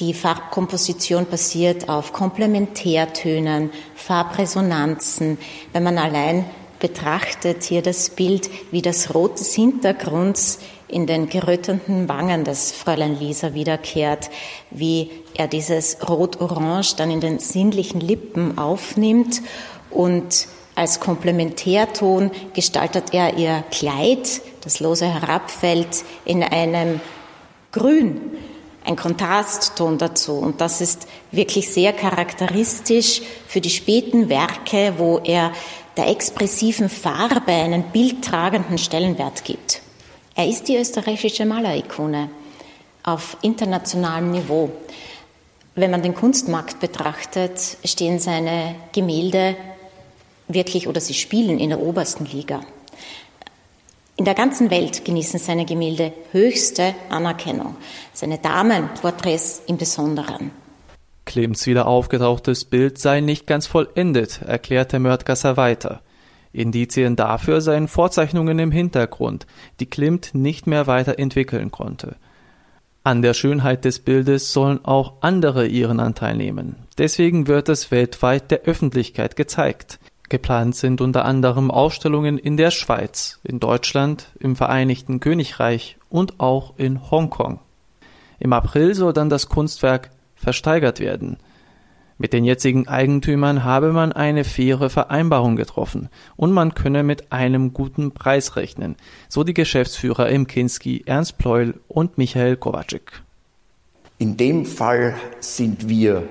Die 0.00 0.12
Farbkomposition 0.12 1.26
basiert 1.26 1.88
auf 1.88 2.12
Komplementärtönen, 2.12 3.70
Farbresonanzen. 3.94 5.38
Wenn 5.72 5.82
man 5.82 5.96
allein 5.96 6.44
betrachtet 6.78 7.62
hier 7.62 7.80
das 7.80 8.10
Bild, 8.10 8.50
wie 8.70 8.82
das 8.82 9.14
Rot 9.14 9.40
des 9.40 9.54
Hintergrunds 9.54 10.58
in 10.88 11.06
den 11.06 11.28
gerötenden 11.28 12.08
Wangen 12.08 12.44
des 12.44 12.72
Fräulein 12.72 13.18
Lisa 13.18 13.54
wiederkehrt, 13.54 14.30
wie 14.70 15.10
er 15.34 15.48
dieses 15.48 15.96
Rot-Orange 16.06 16.96
dann 16.96 17.10
in 17.10 17.20
den 17.20 17.38
sinnlichen 17.38 18.00
Lippen 18.00 18.58
aufnimmt 18.58 19.42
und 19.90 20.46
als 20.76 21.00
Komplementärton 21.00 22.30
gestaltet 22.52 23.12
er 23.12 23.36
ihr 23.36 23.64
Kleid, 23.70 24.42
das 24.60 24.78
lose 24.78 25.06
herabfällt, 25.06 26.04
in 26.24 26.44
einem 26.44 27.00
Grün, 27.72 28.20
ein 28.84 28.94
Kontrastton 28.94 29.98
dazu. 29.98 30.34
Und 30.34 30.60
das 30.60 30.80
ist 30.80 31.08
wirklich 31.32 31.72
sehr 31.72 31.92
charakteristisch 31.92 33.22
für 33.48 33.60
die 33.60 33.70
späten 33.70 34.28
Werke, 34.28 34.94
wo 34.98 35.18
er 35.24 35.50
der 35.96 36.08
expressiven 36.08 36.90
Farbe 36.90 37.52
einen 37.52 37.84
bildtragenden 37.84 38.76
Stellenwert 38.76 39.44
gibt. 39.44 39.80
Er 40.34 40.46
ist 40.46 40.68
die 40.68 40.76
österreichische 40.76 41.46
Malerikone 41.46 42.28
auf 43.02 43.38
internationalem 43.40 44.30
Niveau. 44.30 44.70
Wenn 45.74 45.90
man 45.90 46.02
den 46.02 46.14
Kunstmarkt 46.14 46.80
betrachtet, 46.80 47.78
stehen 47.84 48.18
seine 48.18 48.74
Gemälde 48.92 49.56
wirklich 50.48 50.88
oder 50.88 51.00
sie 51.00 51.14
spielen 51.14 51.58
in 51.58 51.70
der 51.70 51.80
obersten 51.80 52.26
Liga. 52.26 52.60
In 54.16 54.24
der 54.24 54.34
ganzen 54.34 54.70
Welt 54.70 55.04
genießen 55.04 55.38
seine 55.38 55.66
Gemälde 55.66 56.12
höchste 56.32 56.94
Anerkennung, 57.10 57.76
seine 58.14 58.38
Damenporträts 58.38 59.62
im 59.66 59.76
Besonderen. 59.76 60.52
Klimts 61.26 61.66
wieder 61.66 61.86
aufgetauchtes 61.86 62.64
Bild 62.64 62.98
sei 62.98 63.20
nicht 63.20 63.46
ganz 63.46 63.66
vollendet, 63.66 64.40
erklärte 64.42 64.98
Mörtgasser 65.00 65.56
weiter. 65.58 66.00
Indizien 66.52 67.16
dafür 67.16 67.60
seien 67.60 67.88
Vorzeichnungen 67.88 68.58
im 68.58 68.70
Hintergrund, 68.70 69.46
die 69.80 69.86
Klimt 69.86 70.34
nicht 70.34 70.66
mehr 70.66 70.86
weiterentwickeln 70.86 71.70
konnte. 71.70 72.16
An 73.04 73.22
der 73.22 73.34
Schönheit 73.34 73.84
des 73.84 73.98
Bildes 73.98 74.52
sollen 74.52 74.84
auch 74.84 75.14
andere 75.20 75.66
ihren 75.66 76.00
Anteil 76.00 76.36
nehmen. 76.36 76.76
Deswegen 76.96 77.46
wird 77.46 77.68
es 77.68 77.90
weltweit 77.90 78.50
der 78.50 78.62
Öffentlichkeit 78.62 79.36
gezeigt. 79.36 80.00
Geplant 80.28 80.74
sind 80.74 81.00
unter 81.00 81.24
anderem 81.24 81.70
Ausstellungen 81.70 82.36
in 82.36 82.56
der 82.56 82.72
Schweiz, 82.72 83.38
in 83.44 83.60
Deutschland, 83.60 84.28
im 84.40 84.56
Vereinigten 84.56 85.20
Königreich 85.20 85.96
und 86.08 86.40
auch 86.40 86.74
in 86.76 87.10
Hongkong. 87.10 87.60
Im 88.40 88.52
April 88.52 88.94
soll 88.94 89.12
dann 89.12 89.30
das 89.30 89.48
Kunstwerk 89.48 90.10
versteigert 90.34 90.98
werden. 90.98 91.38
Mit 92.18 92.32
den 92.32 92.44
jetzigen 92.44 92.88
Eigentümern 92.88 93.62
habe 93.62 93.92
man 93.92 94.12
eine 94.12 94.44
faire 94.44 94.88
Vereinbarung 94.88 95.54
getroffen 95.54 96.08
und 96.36 96.50
man 96.50 96.74
könne 96.74 97.02
mit 97.02 97.30
einem 97.30 97.72
guten 97.72 98.12
Preis 98.12 98.56
rechnen, 98.56 98.96
so 99.28 99.44
die 99.44 99.54
Geschäftsführer 99.54 100.28
im 100.30 100.46
Kinski 100.46 101.02
Ernst 101.06 101.36
Pleul 101.36 101.74
und 101.88 102.16
Michael 102.16 102.56
Kowacik. 102.56 103.22
In 104.18 104.38
dem 104.38 104.64
Fall 104.64 105.14
sind 105.40 105.90
wir, 105.90 106.22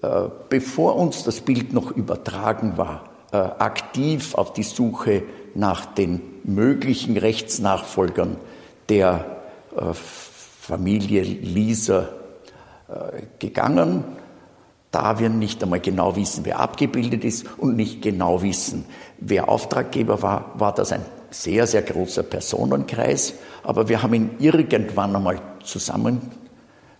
äh, 0.00 0.22
bevor 0.48 0.96
uns 0.96 1.22
das 1.22 1.42
Bild 1.42 1.74
noch 1.74 1.90
übertragen 1.90 2.78
war, 2.78 3.10
aktiv 3.32 4.34
auf 4.34 4.52
die 4.52 4.62
Suche 4.62 5.24
nach 5.54 5.86
den 5.86 6.20
möglichen 6.44 7.16
Rechtsnachfolgern 7.16 8.36
der 8.88 9.42
äh, 9.76 9.92
Familie 9.92 11.22
Lieser 11.22 12.10
gegangen 13.40 14.04
da 14.96 15.18
wir 15.18 15.28
nicht 15.28 15.62
einmal 15.62 15.80
genau 15.80 16.16
wissen, 16.16 16.46
wer 16.46 16.58
abgebildet 16.58 17.22
ist 17.22 17.44
und 17.58 17.76
nicht 17.76 18.00
genau 18.00 18.40
wissen, 18.40 18.86
wer 19.18 19.50
Auftraggeber 19.50 20.22
war, 20.22 20.52
war 20.54 20.74
das 20.74 20.90
ein 20.90 21.04
sehr, 21.28 21.66
sehr 21.66 21.82
großer 21.82 22.22
Personenkreis. 22.22 23.34
Aber 23.62 23.90
wir 23.90 24.02
haben 24.02 24.14
ihn 24.14 24.30
irgendwann 24.38 25.14
einmal 25.14 25.38
zusammengetragen 25.62 26.30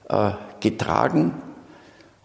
äh, 0.09 1.31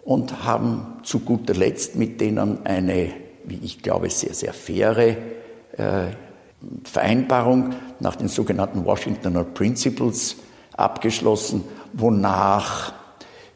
und 0.03 0.43
haben 0.43 0.99
zu 1.03 1.19
guter 1.19 1.53
Letzt 1.53 1.95
mit 1.95 2.19
denen 2.19 2.65
eine, 2.65 3.13
wie 3.45 3.59
ich 3.63 3.81
glaube, 3.81 4.09
sehr, 4.09 4.33
sehr 4.33 4.53
faire 4.53 4.99
äh, 5.07 5.15
Vereinbarung 6.83 7.73
nach 7.99 8.15
den 8.15 8.27
sogenannten 8.27 8.85
Washingtoner 8.85 9.43
Principles 9.43 10.37
abgeschlossen, 10.73 11.63
wonach 11.93 12.93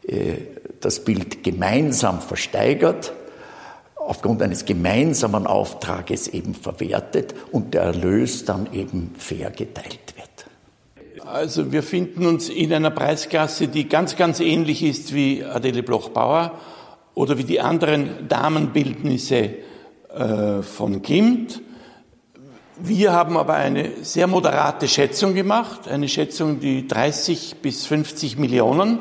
äh, 0.06 0.34
das 0.80 1.04
Bild 1.04 1.42
gemeinsam 1.42 2.20
versteigert, 2.20 3.12
aufgrund 3.96 4.42
eines 4.42 4.64
gemeinsamen 4.64 5.46
Auftrages 5.46 6.28
eben 6.28 6.54
verwertet 6.54 7.34
und 7.50 7.74
der 7.74 7.82
Erlös 7.82 8.44
dann 8.44 8.72
eben 8.72 9.14
fair 9.16 9.50
geteilt 9.50 10.14
wird. 10.16 11.26
Also 11.26 11.72
wir 11.72 11.82
finden 11.82 12.26
uns 12.26 12.48
in 12.48 12.72
einer 12.72 12.90
Preisklasse, 12.90 13.66
die 13.66 13.88
ganz, 13.88 14.16
ganz 14.16 14.38
ähnlich 14.38 14.84
ist 14.84 15.12
wie 15.12 15.44
Adele 15.44 15.82
Bloch-Bauer 15.82 16.52
oder 17.14 17.36
wie 17.38 17.44
die 17.44 17.60
anderen 17.60 18.28
Damenbildnisse 18.28 19.50
äh, 20.16 20.62
von 20.62 21.02
Klimt. 21.02 21.60
Wir 22.78 23.12
haben 23.12 23.36
aber 23.36 23.54
eine 23.54 24.02
sehr 24.02 24.26
moderate 24.26 24.88
Schätzung 24.88 25.34
gemacht, 25.34 25.88
eine 25.88 26.08
Schätzung, 26.08 26.60
die 26.60 26.86
30 26.86 27.56
bis 27.62 27.86
50 27.86 28.36
Millionen 28.36 28.98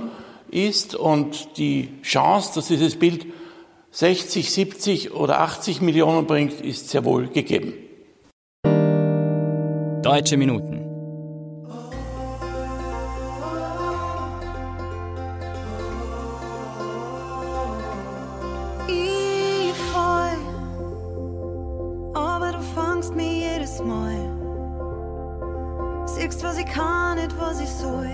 ist 0.49 0.95
und 0.95 1.57
die 1.57 1.89
Chance, 2.01 2.51
dass 2.55 2.67
dieses 2.67 2.97
Bild 2.97 3.25
60, 3.91 4.51
70 4.51 5.13
oder 5.13 5.41
80 5.41 5.81
Millionen 5.81 6.25
bringt, 6.25 6.61
ist 6.61 6.89
sehr 6.89 7.03
wohl 7.03 7.27
gegeben. 7.27 7.73
Deutsche 10.01 10.37
Minuten. 10.37 10.84
Siehst, 26.25 26.43
was 26.43 26.57
ich 26.57 26.65
kann, 26.65 27.17
nicht 27.17 27.37
was 27.37 27.59
ich 27.61 27.69
soll 27.69 28.09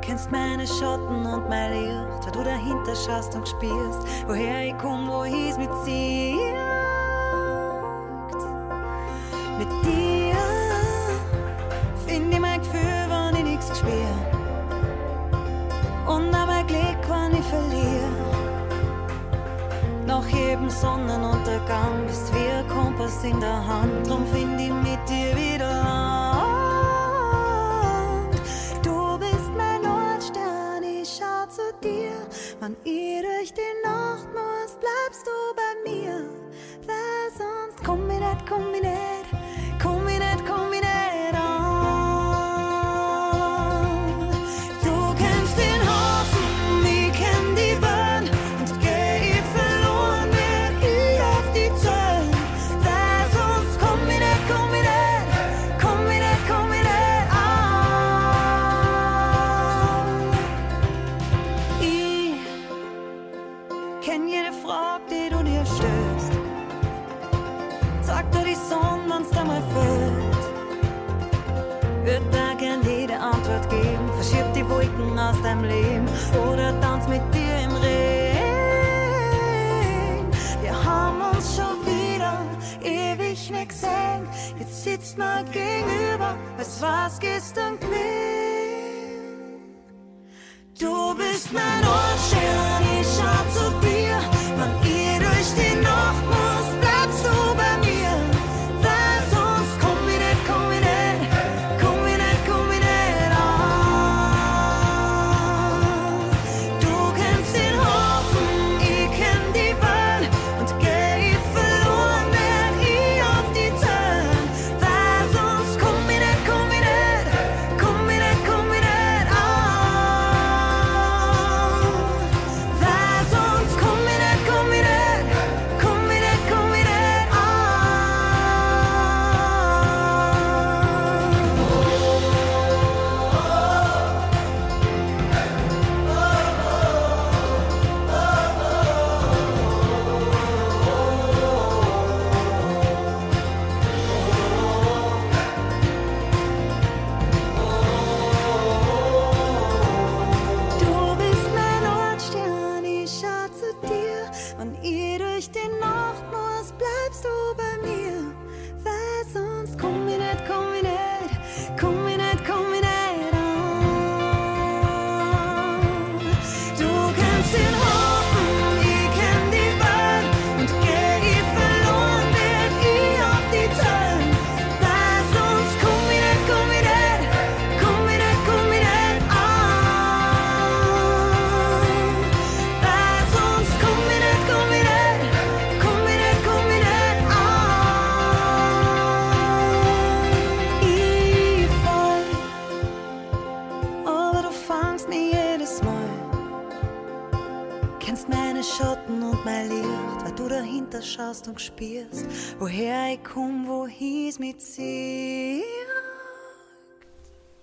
kennst 0.00 0.30
meine 0.30 0.66
Schatten 0.66 1.26
und 1.26 1.48
mein 1.48 1.72
Licht, 1.72 2.24
weil 2.24 2.32
du 2.32 2.44
dahinter 2.44 2.94
schaust 2.94 3.34
und 3.34 3.46
spürst, 3.48 4.06
woher 4.26 4.66
ich 4.66 4.78
komm, 4.78 5.08
wo 5.08 5.24
es 5.24 5.58
mit 5.58 5.68
zieht. 5.84 6.36
Mit 9.58 9.68
dir 9.84 10.36
find 12.06 12.32
ich 12.32 12.40
mein 12.40 12.60
Gefühl, 12.60 13.06
wenn 13.08 13.36
ich 13.36 13.44
nichts 13.52 13.78
spür. 13.78 13.92
Und 16.06 16.30
mein 16.30 16.66
Glück, 16.68 17.02
wenn 17.08 17.38
ich 17.38 17.46
verliere. 17.46 18.36
Nach 20.06 20.26
jedem 20.28 20.70
Sonnenuntergang 20.70 22.06
bist 22.06 22.32
wie 22.32 22.48
ein 22.48 22.68
Kompass 22.68 23.24
in 23.24 23.40
der 23.40 23.66
Hand, 23.66 24.08
drum 24.08 24.24
find 24.28 24.60
ich 24.60 24.72
mit 24.72 25.08
dir 25.08 25.35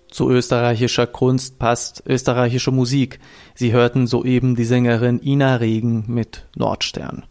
Zu 0.08 0.30
österreichischer 0.30 1.08
Kunst 1.08 1.58
passt 1.58 2.04
österreichische 2.06 2.70
Musik. 2.70 3.18
Sie 3.54 3.72
hörten 3.72 4.06
soeben 4.06 4.54
die 4.54 4.64
Sängerin 4.64 5.20
Ina 5.20 5.56
Regen 5.56 6.04
mit 6.06 6.46
Nordstern. 6.54 7.24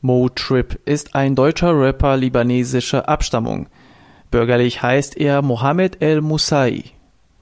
Mo 0.00 0.28
Trip 0.30 0.80
ist 0.84 1.14
ein 1.14 1.36
deutscher 1.36 1.78
Rapper 1.78 2.16
libanesischer 2.16 3.08
Abstammung. 3.08 3.68
Bürgerlich 4.32 4.82
heißt 4.82 5.16
er 5.16 5.42
Mohammed 5.42 6.02
El 6.02 6.20
Musai. 6.20 6.84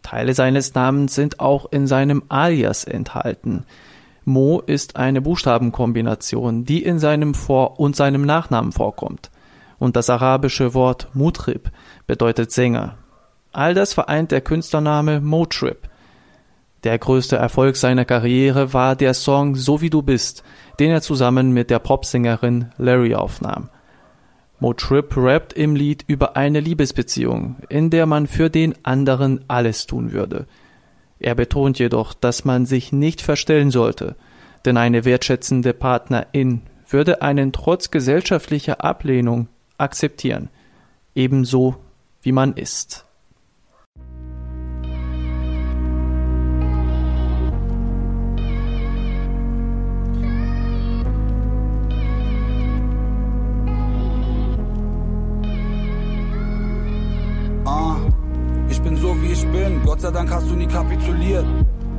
Teile 0.02 0.34
seines 0.34 0.74
Namens 0.74 1.14
sind 1.14 1.40
auch 1.40 1.72
in 1.72 1.86
seinem 1.86 2.22
Alias 2.28 2.84
enthalten. 2.84 3.64
Mo 4.26 4.60
ist 4.60 4.96
eine 4.96 5.22
Buchstabenkombination, 5.22 6.66
die 6.66 6.82
in 6.82 6.98
seinem 6.98 7.32
Vor- 7.32 7.80
und 7.80 7.96
seinem 7.96 8.26
Nachnamen 8.26 8.72
vorkommt. 8.72 9.30
Und 9.78 9.96
das 9.96 10.10
arabische 10.10 10.74
Wort 10.74 11.08
Mutrib 11.14 11.70
bedeutet 12.06 12.50
Sänger. 12.52 12.96
All 13.52 13.74
das 13.74 13.94
vereint 13.94 14.32
der 14.32 14.40
Künstlername 14.40 15.20
Motrip. 15.20 15.88
Der 16.84 16.98
größte 16.98 17.36
Erfolg 17.36 17.76
seiner 17.76 18.04
Karriere 18.04 18.72
war 18.72 18.94
der 18.94 19.14
Song 19.14 19.56
So 19.56 19.80
wie 19.80 19.90
du 19.90 20.02
bist, 20.02 20.44
den 20.78 20.90
er 20.90 21.02
zusammen 21.02 21.52
mit 21.52 21.70
der 21.70 21.80
Popsängerin 21.80 22.70
Larry 22.76 23.14
aufnahm. 23.14 23.68
Motrip 24.60 25.16
rappt 25.16 25.52
im 25.52 25.76
Lied 25.76 26.04
über 26.06 26.36
eine 26.36 26.60
Liebesbeziehung, 26.60 27.56
in 27.68 27.90
der 27.90 28.06
man 28.06 28.26
für 28.26 28.50
den 28.50 28.74
anderen 28.84 29.44
alles 29.48 29.86
tun 29.86 30.12
würde. 30.12 30.46
Er 31.20 31.34
betont 31.34 31.78
jedoch, 31.78 32.14
dass 32.14 32.44
man 32.44 32.66
sich 32.66 32.92
nicht 32.92 33.22
verstellen 33.22 33.70
sollte, 33.70 34.16
denn 34.64 34.76
eine 34.76 35.04
wertschätzende 35.04 35.72
Partnerin 35.72 36.62
würde 36.88 37.22
einen 37.22 37.52
trotz 37.52 37.90
gesellschaftlicher 37.90 38.84
Ablehnung 38.84 39.48
akzeptieren, 39.78 40.50
ebenso 41.14 41.76
wie 42.22 42.32
man 42.32 42.52
ist. 42.54 43.08
Gott 59.98 60.02
sei 60.02 60.10
Dank 60.12 60.30
hast 60.30 60.48
du 60.48 60.54
nie 60.54 60.68
kapituliert. 60.68 61.44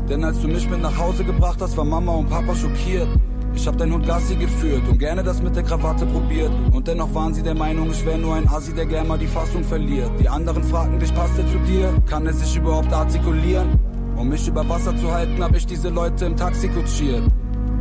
Denn 0.08 0.24
als 0.24 0.40
du 0.40 0.48
mich 0.48 0.70
mit 0.70 0.82
nach 0.82 0.98
Hause 0.98 1.26
gebracht 1.26 1.60
hast, 1.60 1.76
war 1.76 1.84
Mama 1.84 2.14
und 2.14 2.30
Papa 2.30 2.56
schockiert. 2.56 3.10
Ich 3.56 3.68
hab 3.68 3.78
dein 3.78 3.92
Hund 3.92 4.06
Gassi 4.06 4.36
geführt 4.36 4.88
und 4.88 5.00
gerne 5.00 5.24
das 5.24 5.42
mit 5.42 5.56
der 5.56 5.64
Krawatte 5.64 6.06
probiert. 6.06 6.52
Und 6.72 6.88
dennoch 6.88 7.14
waren 7.14 7.34
sie 7.34 7.44
der 7.44 7.56
Meinung, 7.56 7.92
ich 7.92 8.06
wär 8.06 8.18
nur 8.18 8.36
ein 8.36 8.48
Assi, 8.48 8.74
der 8.74 8.86
gern 8.86 9.08
mal 9.08 9.18
die 9.18 9.28
Fassung 9.28 9.64
verliert. 9.64 10.12
Die 10.20 10.30
anderen 10.30 10.64
fragten 10.64 11.00
dich, 11.00 11.14
passt 11.14 11.38
er 11.38 11.48
zu 11.48 11.58
dir? 11.60 11.94
Kann 12.08 12.26
er 12.26 12.34
sich 12.34 12.56
überhaupt 12.56 12.94
artikulieren? 12.94 13.80
Um 14.16 14.30
mich 14.30 14.48
über 14.48 14.68
Wasser 14.68 14.96
zu 14.98 15.12
halten, 15.12 15.42
hab 15.44 15.56
ich 15.56 15.66
diese 15.66 15.90
Leute 15.90 16.26
im 16.26 16.36
Taxi 16.36 16.68
kutschiert. 16.70 17.24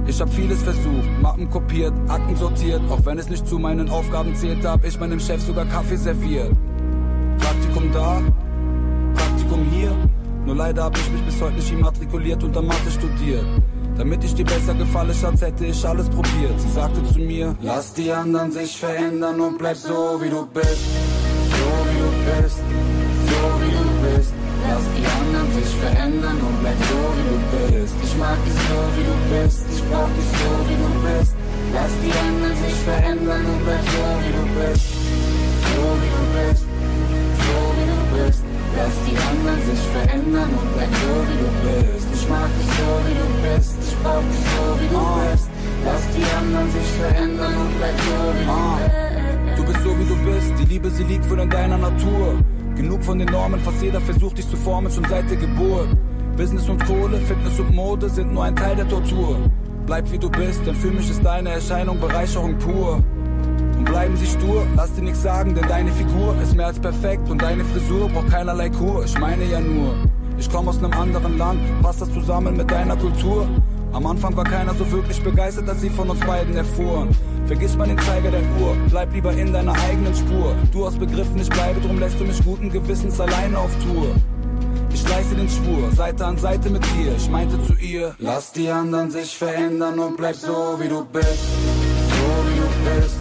Ich 0.07 0.21
hab 0.21 0.33
vieles 0.33 0.63
versucht, 0.63 1.21
Mappen 1.21 1.51
kopiert, 1.51 1.93
Akten 2.09 2.35
sortiert. 2.35 2.81
Auch 2.89 3.05
wenn 3.05 3.19
es 3.19 3.29
nicht 3.29 3.47
zu 3.47 3.59
meinen 3.59 3.91
Aufgaben 3.91 4.35
zählte, 4.35 4.71
hab 4.71 4.85
ich 4.85 4.99
meinem 4.99 5.21
Chef 5.21 5.43
sogar 5.43 5.67
Kaffee 5.67 5.97
serviert. 5.97 6.51
Praktikum 7.39 7.93
da, 7.93 8.23
Praktikum 9.15 9.67
hier. 9.71 9.91
Nur 10.47 10.57
leider 10.57 10.85
hab 10.85 10.97
ich 10.97 11.11
mich 11.11 11.23
bis 11.23 11.43
heute 11.43 11.57
nicht 11.57 11.71
immatrikuliert 11.71 12.43
und 12.43 12.57
dann 12.57 12.67
Mathe 12.67 12.91
studiert. 12.91 13.45
Damit 13.99 14.23
ich 14.23 14.33
dir 14.33 14.45
besser 14.45 14.75
gefalle, 14.75 15.13
Schatz, 15.13 15.43
hätte 15.43 15.67
ich 15.67 15.85
alles 15.85 16.09
probiert. 16.09 16.59
Sie 16.59 16.71
sagte 16.71 17.05
zu 17.13 17.19
mir, 17.19 17.57
lass 17.61 17.93
die 17.95 18.13
anderen 18.13 18.53
sich 18.53 18.79
verändern 18.79 19.41
und 19.41 19.59
bleib 19.59 19.77
so 19.77 20.21
wie 20.23 20.31
du 20.31 20.47
bist. 20.47 20.87
So 21.51 21.69
wie 21.91 21.99
du 21.99 22.41
bist, 22.43 22.58
von 53.09 53.19
den 53.19 53.29
Normen, 53.29 53.59
fast 53.61 53.81
jeder 53.81 54.03
versucht 54.03 54.37
dich 54.37 54.47
zu 54.51 54.57
formen, 54.59 54.93
schon 54.93 55.07
seit 55.09 55.31
der 55.31 55.39
Geburt. 55.39 55.89
Business 56.37 56.69
und 56.69 56.85
Kohle, 56.85 57.17
Fitness 57.17 57.59
und 57.59 57.75
Mode 57.75 58.07
sind 58.07 58.35
nur 58.35 58.45
ein 58.45 58.55
Teil 58.55 58.77
der 58.77 58.87
Tortur. 58.87 59.39
Bleib 59.87 60.13
wie 60.13 60.19
du 60.19 60.29
bist, 60.29 60.61
denn 60.67 60.75
für 60.75 60.91
mich 60.91 61.09
ist 61.09 61.25
deine 61.25 61.49
Erscheinung 61.49 61.99
Bereicherung 61.99 62.59
pur. 62.59 63.03
Und 63.79 63.85
bleiben 63.87 64.15
sie 64.15 64.27
stur, 64.27 64.67
lass 64.77 64.93
dir 64.93 65.05
nichts 65.05 65.23
sagen, 65.23 65.55
denn 65.55 65.67
deine 65.67 65.91
Figur 65.93 66.37
ist 66.43 66.55
mehr 66.55 66.67
als 66.67 66.79
perfekt 66.79 67.31
und 67.31 67.41
deine 67.41 67.65
Frisur 67.65 68.11
braucht 68.11 68.29
keinerlei 68.29 68.69
Kur. 68.69 69.03
Ich 69.03 69.19
meine 69.19 69.45
ja 69.47 69.59
nur, 69.59 69.95
ich 70.37 70.51
komme 70.51 70.69
aus 70.69 70.77
einem 70.77 70.93
anderen 70.93 71.39
Land, 71.39 71.61
passt 71.81 72.03
das 72.03 72.13
zusammen 72.13 72.59
mit 72.59 72.71
deiner 72.71 72.97
Kultur? 72.97 73.49
Am 73.95 74.07
Anfang 74.07 74.37
war 74.37 74.45
keiner 74.45 74.75
so 74.75 74.93
wirklich 74.93 75.23
begeistert, 75.23 75.67
als 75.67 75.81
sie 75.81 75.89
von 75.89 76.11
uns 76.11 76.21
beiden 76.21 76.55
erfuhren. 76.55 77.09
Vergiss 77.47 77.75
mal 77.75 77.89
den 77.89 77.99
Zeiger 78.01 78.31
der 78.31 78.43
Uhr, 78.61 78.77
bleib 78.99 79.13
lieber 79.13 79.33
in 79.33 79.53
deiner 79.53 79.75
eigenen 79.89 80.13
Spur. 80.13 80.57
Du 80.73 80.85
hast 80.85 80.99
begriffen, 80.99 81.39
ich 81.39 81.49
bleibe, 81.49 81.81
drum 81.81 82.01
lässt 82.01 82.19
du 82.19 82.25
mich 82.25 82.43
guten 82.45 82.69
Gewissens 82.69 83.21
alleine 83.21 83.57
auf 83.57 83.71
Tour. 83.85 84.09
Ich 84.93 85.09
leiste 85.09 85.37
den 85.37 85.49
Schwur, 85.49 85.93
Seite 85.93 86.27
an 86.27 86.37
Seite 86.37 86.69
mit 86.69 86.85
dir. 86.97 87.15
Ich 87.17 87.31
meinte 87.31 87.63
zu 87.63 87.75
ihr, 87.75 88.17
lass 88.19 88.51
die 88.51 88.69
anderen 88.69 89.09
sich 89.13 89.37
verändern 89.37 90.01
und 90.01 90.17
bleib 90.17 90.35
so 90.35 90.75
wie 90.81 90.89
du 90.89 91.05
bist. 91.05 91.45
So 92.11 92.27
wie 92.49 92.59
du 92.59 92.67
bist 92.91 93.19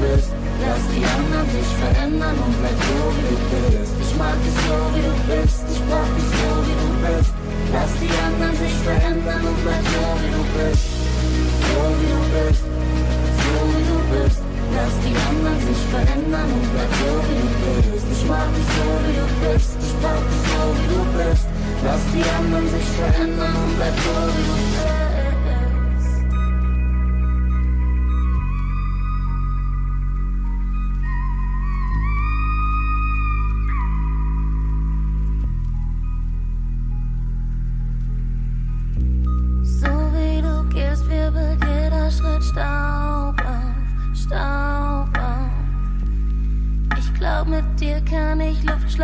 bist. 0.00 0.30
Lass 0.62 0.84
die 0.94 1.04
anderen 1.18 1.48
sich 1.50 1.70
verändern 1.82 2.36
und 2.38 2.54
bleib 2.60 2.78
so 2.78 2.98
wie 3.18 3.26
du 3.34 3.38
bist. 3.74 3.94
Ich 4.04 4.16
mag 4.22 4.38
dich 4.44 4.58
so 4.68 4.78
wie 4.94 5.02
du 5.02 5.14
bist, 5.26 5.64
ich 5.72 5.82
brauch 5.88 6.10
dich 6.14 6.30
so 6.38 6.48
wie 6.66 6.76
du 6.82 6.88
bist. 7.02 7.32
Lass 7.74 7.92
die 8.02 8.14
anderen 8.26 8.56
sich 8.62 8.76
verändern 8.86 9.42
und 9.50 9.58
bleib 9.64 9.82
so 9.82 10.04
wie 10.22 10.30
du 10.30 10.42
bist. 10.54 10.86
So 11.66 11.80
wie 11.98 12.10
du 12.14 12.20
bist, 12.34 12.62
so 12.62 12.74
wie 12.78 12.94
du 12.94 12.97
bist. 14.10 14.40
Lass 14.74 14.94
die 15.04 15.16
anderen 15.28 15.60
sich 15.66 15.82
verändern 15.90 16.48
und 16.52 16.66
bleib 16.72 16.92
so 17.00 17.10
wie 17.26 17.38
du 17.40 17.48
bist. 17.90 18.06
Ich 18.12 18.24
mag 18.28 18.48
dich 18.54 18.68
so 18.76 18.86
wie 19.04 19.14
du 19.18 19.26
bist, 19.42 19.70
ich 19.80 19.94
brauch 20.00 20.24
dich 20.30 20.44
so 20.52 20.62
wie 20.76 20.88
du 20.92 21.00
bist. 21.16 21.46
Lass 21.84 22.02
die 22.12 22.24
anderen 22.38 22.68
sich 22.68 22.88
verändern 23.00 23.54
und 23.54 23.76
bleib 23.76 23.96
so 23.96 24.12
wie 24.34 24.46
du 24.46 24.56
bist. 24.72 24.97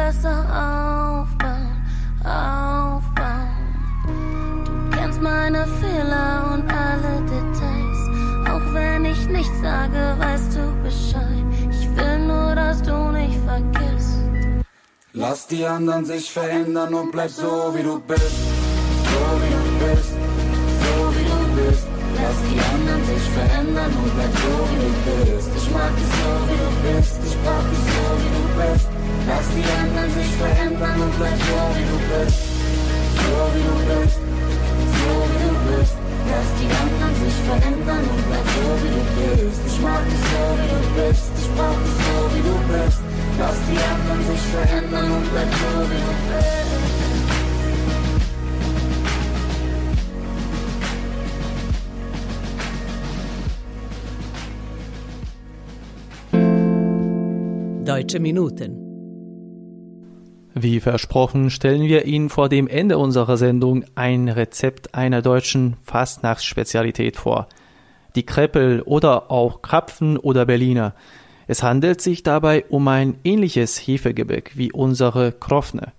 Luftschlösser 0.05 0.45
aufbauen, 0.51 1.83
aufbauen. 2.25 3.49
Du 4.65 4.97
kennst 4.97 5.21
meine 5.21 5.67
Fehler 5.81 6.53
und 6.53 6.71
alle 6.71 7.23
Details. 7.23 8.51
Auch 8.51 8.75
wenn 8.75 9.05
ich 9.05 9.27
nichts 9.29 9.61
sage, 9.63 10.15
weißt 10.19 10.57
du 10.57 10.83
Bescheid. 10.83 11.45
Ich 11.71 11.89
will 11.97 12.19
nur, 12.27 12.55
dass 12.55 12.83
du 12.83 13.13
nicht 13.13 13.39
vergisst. 13.47 14.19
Lass 15.13 15.47
die 15.47 15.65
anderen 15.65 16.05
sich 16.05 16.31
verändern 16.31 16.93
und 16.95 17.13
bleib 17.13 17.31
so 17.31 17.73
wie 17.75 17.83
du 17.83 18.01
bist. 18.01 18.21
So 18.21 19.21
wie 19.41 19.53
du 19.55 19.87
bist, 19.87 20.13
so 20.83 20.95
wie 21.17 21.25
du 21.25 21.63
bist. 21.63 21.87
Lass 22.17 22.39
die 22.51 22.61
anderen 22.75 23.05
sich 23.07 23.31
verändern 23.31 23.93
und 24.03 24.15
bleib 24.15 24.35
so 24.45 24.53
wie 24.71 24.81
du 24.85 25.35
bist. 25.35 25.51
Ich 25.57 25.71
mag 25.71 25.97
dich 25.97 26.13
so 26.21 26.31
wie 26.49 26.59
du 26.63 26.99
bist, 26.99 27.21
ich 27.25 27.37
brauch 27.43 27.65
dich 27.71 27.79
so 27.79 28.05
wie 28.19 28.33
du 28.37 28.73
bist. 28.73 28.94
Lass 29.27 29.49
die 29.57 29.65
anderen 29.81 30.11
sich 30.13 30.31
verändern 30.37 31.01
und 31.01 31.17
bleib 31.17 31.33
so 31.33 31.57
wie 31.75 31.87
du 31.89 31.99
bist 32.13 32.45
So 33.17 33.37
wie 33.55 33.65
du 33.65 33.77
bist, 33.89 34.21
so 34.21 35.11
wie 35.31 35.41
du 35.45 35.53
bist 35.65 35.97
Lass 36.29 36.49
die 36.61 36.69
anderen 36.69 37.15
sich 37.25 37.37
verändern 37.49 38.05
und 38.05 38.23
bleib 38.29 38.47
so 38.53 38.69
wie 38.85 38.93
du 38.93 39.03
bist 39.17 39.61
Ich 39.67 39.79
mag 39.81 40.05
dich 40.05 40.25
so 40.29 40.45
wie 40.61 40.69
du 40.75 40.81
bist, 40.97 41.33
ich 41.41 41.49
brauch 41.57 41.81
dich 41.85 41.99
so 42.05 42.17
wie 42.35 42.45
du 42.49 42.57
bist 42.69 43.01
Lass 43.39 43.59
die 43.69 43.81
anderen 43.81 44.23
sich 44.29 44.45
verändern 44.53 45.09
und 45.11 45.25
bleib 45.33 45.51
so 45.53 45.71
wie 45.89 46.03
du 46.05 46.15
bist 46.29 46.65
Deutsche 57.87 58.19
Minuten. 58.19 58.84
Wie 60.57 60.79
versprochen 60.79 61.51
stellen 61.51 61.83
wir 61.83 62.05
Ihnen 62.05 62.31
vor 62.31 62.49
dem 62.49 62.69
Ende 62.69 62.97
unserer 62.97 63.37
Sendung 63.37 63.85
ein 63.97 64.29
Rezept 64.29 64.95
einer 64.95 65.21
deutschen 65.21 65.77
Fastnachtsspezialität 65.83 67.17
vor. 67.17 67.49
Die 68.15 68.25
Kreppel 68.25 68.81
oder 68.83 69.33
auch 69.33 69.63
Krapfen 69.63 70.17
oder 70.17 70.47
Berliner. 70.47 70.95
Es 71.49 71.65
handelt 71.65 72.01
sich 72.01 72.23
dabei 72.23 72.65
um 72.69 72.87
ein 72.87 73.19
ähnliches 73.25 73.79
Hefegebäck 73.79 74.53
wie 74.55 74.71
unsere 74.71 75.33
Krofne. 75.33 75.93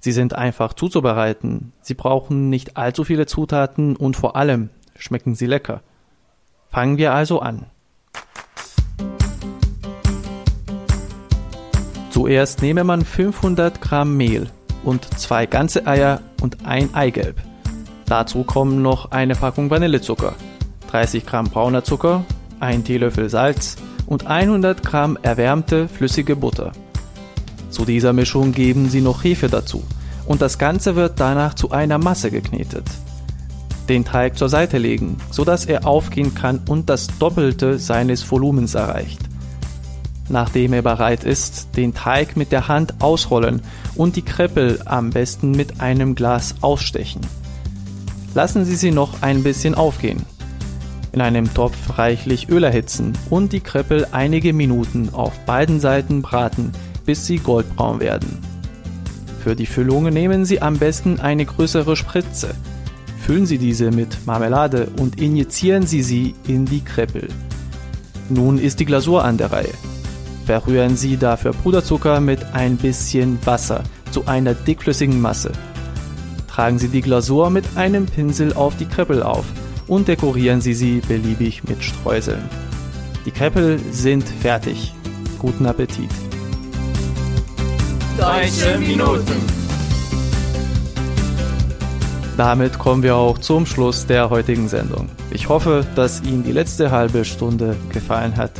Sie 0.00 0.10
sind 0.10 0.34
einfach 0.34 0.72
zuzubereiten. 0.72 1.72
Sie 1.80 1.94
brauchen 1.94 2.50
nicht 2.50 2.76
allzu 2.76 3.04
viele 3.04 3.26
Zutaten 3.26 3.94
und 3.94 4.16
vor 4.16 4.34
allem 4.34 4.70
schmecken 4.96 5.36
sie 5.36 5.46
lecker. 5.46 5.80
Fangen 6.70 6.98
wir 6.98 7.14
also 7.14 7.38
an. 7.38 7.66
Zuerst 12.16 12.62
nehme 12.62 12.82
man 12.82 13.04
500 13.04 13.82
Gramm 13.82 14.16
Mehl 14.16 14.46
und 14.84 15.04
zwei 15.18 15.44
ganze 15.44 15.86
Eier 15.86 16.22
und 16.40 16.64
ein 16.64 16.94
Eigelb. 16.94 17.36
Dazu 18.06 18.42
kommen 18.42 18.80
noch 18.80 19.10
eine 19.10 19.34
Packung 19.34 19.68
Vanillezucker, 19.68 20.32
30 20.90 21.26
Gramm 21.26 21.50
brauner 21.50 21.84
Zucker, 21.84 22.24
ein 22.58 22.84
Teelöffel 22.84 23.28
Salz 23.28 23.76
und 24.06 24.26
100 24.26 24.82
Gramm 24.82 25.18
erwärmte 25.20 25.88
flüssige 25.88 26.36
Butter. 26.36 26.72
Zu 27.68 27.84
dieser 27.84 28.14
Mischung 28.14 28.52
geben 28.52 28.88
Sie 28.88 29.02
noch 29.02 29.22
Hefe 29.22 29.48
dazu 29.50 29.84
und 30.24 30.40
das 30.40 30.56
Ganze 30.56 30.96
wird 30.96 31.20
danach 31.20 31.52
zu 31.52 31.70
einer 31.70 31.98
Masse 31.98 32.30
geknetet. 32.30 32.86
Den 33.90 34.06
Teig 34.06 34.38
zur 34.38 34.48
Seite 34.48 34.78
legen, 34.78 35.18
sodass 35.30 35.66
er 35.66 35.86
aufgehen 35.86 36.34
kann 36.34 36.62
und 36.66 36.88
das 36.88 37.08
Doppelte 37.18 37.78
seines 37.78 38.22
Volumens 38.30 38.74
erreicht. 38.74 39.25
Nachdem 40.28 40.72
er 40.72 40.82
bereit 40.82 41.24
ist, 41.24 41.76
den 41.76 41.94
Teig 41.94 42.36
mit 42.36 42.52
der 42.52 42.68
Hand 42.68 42.94
ausrollen 43.00 43.62
und 43.94 44.16
die 44.16 44.22
Kreppel 44.22 44.80
am 44.84 45.10
besten 45.10 45.52
mit 45.52 45.80
einem 45.80 46.14
Glas 46.14 46.56
ausstechen. 46.60 47.20
Lassen 48.34 48.64
Sie 48.64 48.76
sie 48.76 48.90
noch 48.90 49.22
ein 49.22 49.42
bisschen 49.42 49.74
aufgehen. 49.74 50.26
In 51.12 51.22
einem 51.22 51.52
Topf 51.54 51.96
reichlich 51.96 52.50
Öl 52.50 52.64
erhitzen 52.64 53.14
und 53.30 53.52
die 53.52 53.60
Kreppel 53.60 54.06
einige 54.12 54.52
Minuten 54.52 55.08
auf 55.12 55.38
beiden 55.46 55.80
Seiten 55.80 56.20
braten, 56.20 56.72
bis 57.06 57.24
sie 57.24 57.38
goldbraun 57.38 58.00
werden. 58.00 58.42
Für 59.42 59.56
die 59.56 59.64
Füllung 59.64 60.04
nehmen 60.10 60.44
Sie 60.44 60.60
am 60.60 60.76
besten 60.76 61.20
eine 61.20 61.46
größere 61.46 61.96
Spritze. 61.96 62.54
Füllen 63.20 63.46
Sie 63.46 63.58
diese 63.58 63.92
mit 63.92 64.26
Marmelade 64.26 64.88
und 64.98 65.20
injizieren 65.20 65.86
Sie 65.86 66.02
sie 66.02 66.34
in 66.46 66.66
die 66.66 66.84
Kreppel. 66.84 67.28
Nun 68.28 68.58
ist 68.58 68.80
die 68.80 68.84
Glasur 68.84 69.24
an 69.24 69.38
der 69.38 69.52
Reihe. 69.52 69.72
Verrühren 70.46 70.96
Sie 70.96 71.16
dafür 71.16 71.50
Puderzucker 71.50 72.20
mit 72.20 72.38
ein 72.52 72.76
bisschen 72.76 73.44
Wasser 73.44 73.82
zu 74.12 74.26
einer 74.26 74.54
dickflüssigen 74.54 75.20
Masse. 75.20 75.50
Tragen 76.46 76.78
Sie 76.78 76.86
die 76.86 77.02
Glasur 77.02 77.50
mit 77.50 77.64
einem 77.74 78.06
Pinsel 78.06 78.52
auf 78.52 78.76
die 78.76 78.86
Kreppel 78.86 79.24
auf 79.24 79.44
und 79.88 80.06
dekorieren 80.06 80.60
Sie 80.60 80.72
sie 80.72 81.00
beliebig 81.00 81.64
mit 81.64 81.82
Streuseln. 81.82 82.48
Die 83.24 83.32
Kreppel 83.32 83.80
sind 83.90 84.22
fertig. 84.22 84.94
Guten 85.40 85.66
Appetit! 85.66 86.10
Deutsche 88.16 88.78
Minuten. 88.78 89.66
Damit 92.36 92.78
kommen 92.78 93.02
wir 93.02 93.16
auch 93.16 93.38
zum 93.38 93.66
Schluss 93.66 94.06
der 94.06 94.30
heutigen 94.30 94.68
Sendung. 94.68 95.08
Ich 95.30 95.48
hoffe, 95.48 95.84
dass 95.96 96.22
Ihnen 96.22 96.44
die 96.44 96.52
letzte 96.52 96.92
halbe 96.92 97.24
Stunde 97.24 97.76
gefallen 97.92 98.36
hat. 98.36 98.52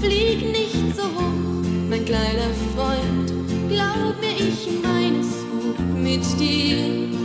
Flieg 0.00 0.52
nicht 0.52 0.96
so 0.96 1.02
hoch, 1.02 1.64
mein 1.90 2.04
kleiner 2.04 2.50
Freund, 2.76 3.32
glaub 3.68 4.20
mir, 4.20 4.36
ich 4.38 4.68
meine 4.82 5.18
es 5.20 5.44
gut 5.50 5.78
mit 6.02 6.40
dir. 6.40 7.23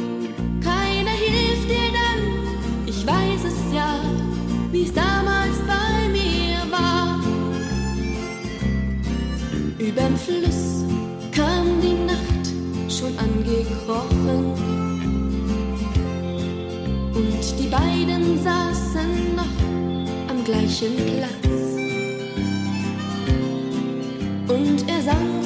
Überm 9.89 10.15
Fluss 10.15 10.85
kam 11.31 11.81
die 11.81 11.97
Nacht 12.05 12.45
schon 12.95 13.17
angekrochen. 13.17 14.53
Und 17.15 17.59
die 17.59 17.67
beiden 17.67 18.37
saßen 18.43 19.35
noch 19.35 20.29
am 20.29 20.43
gleichen 20.43 20.95
Platz. 20.95 21.49
Und 24.47 24.87
er 24.87 25.01
sang 25.01 25.38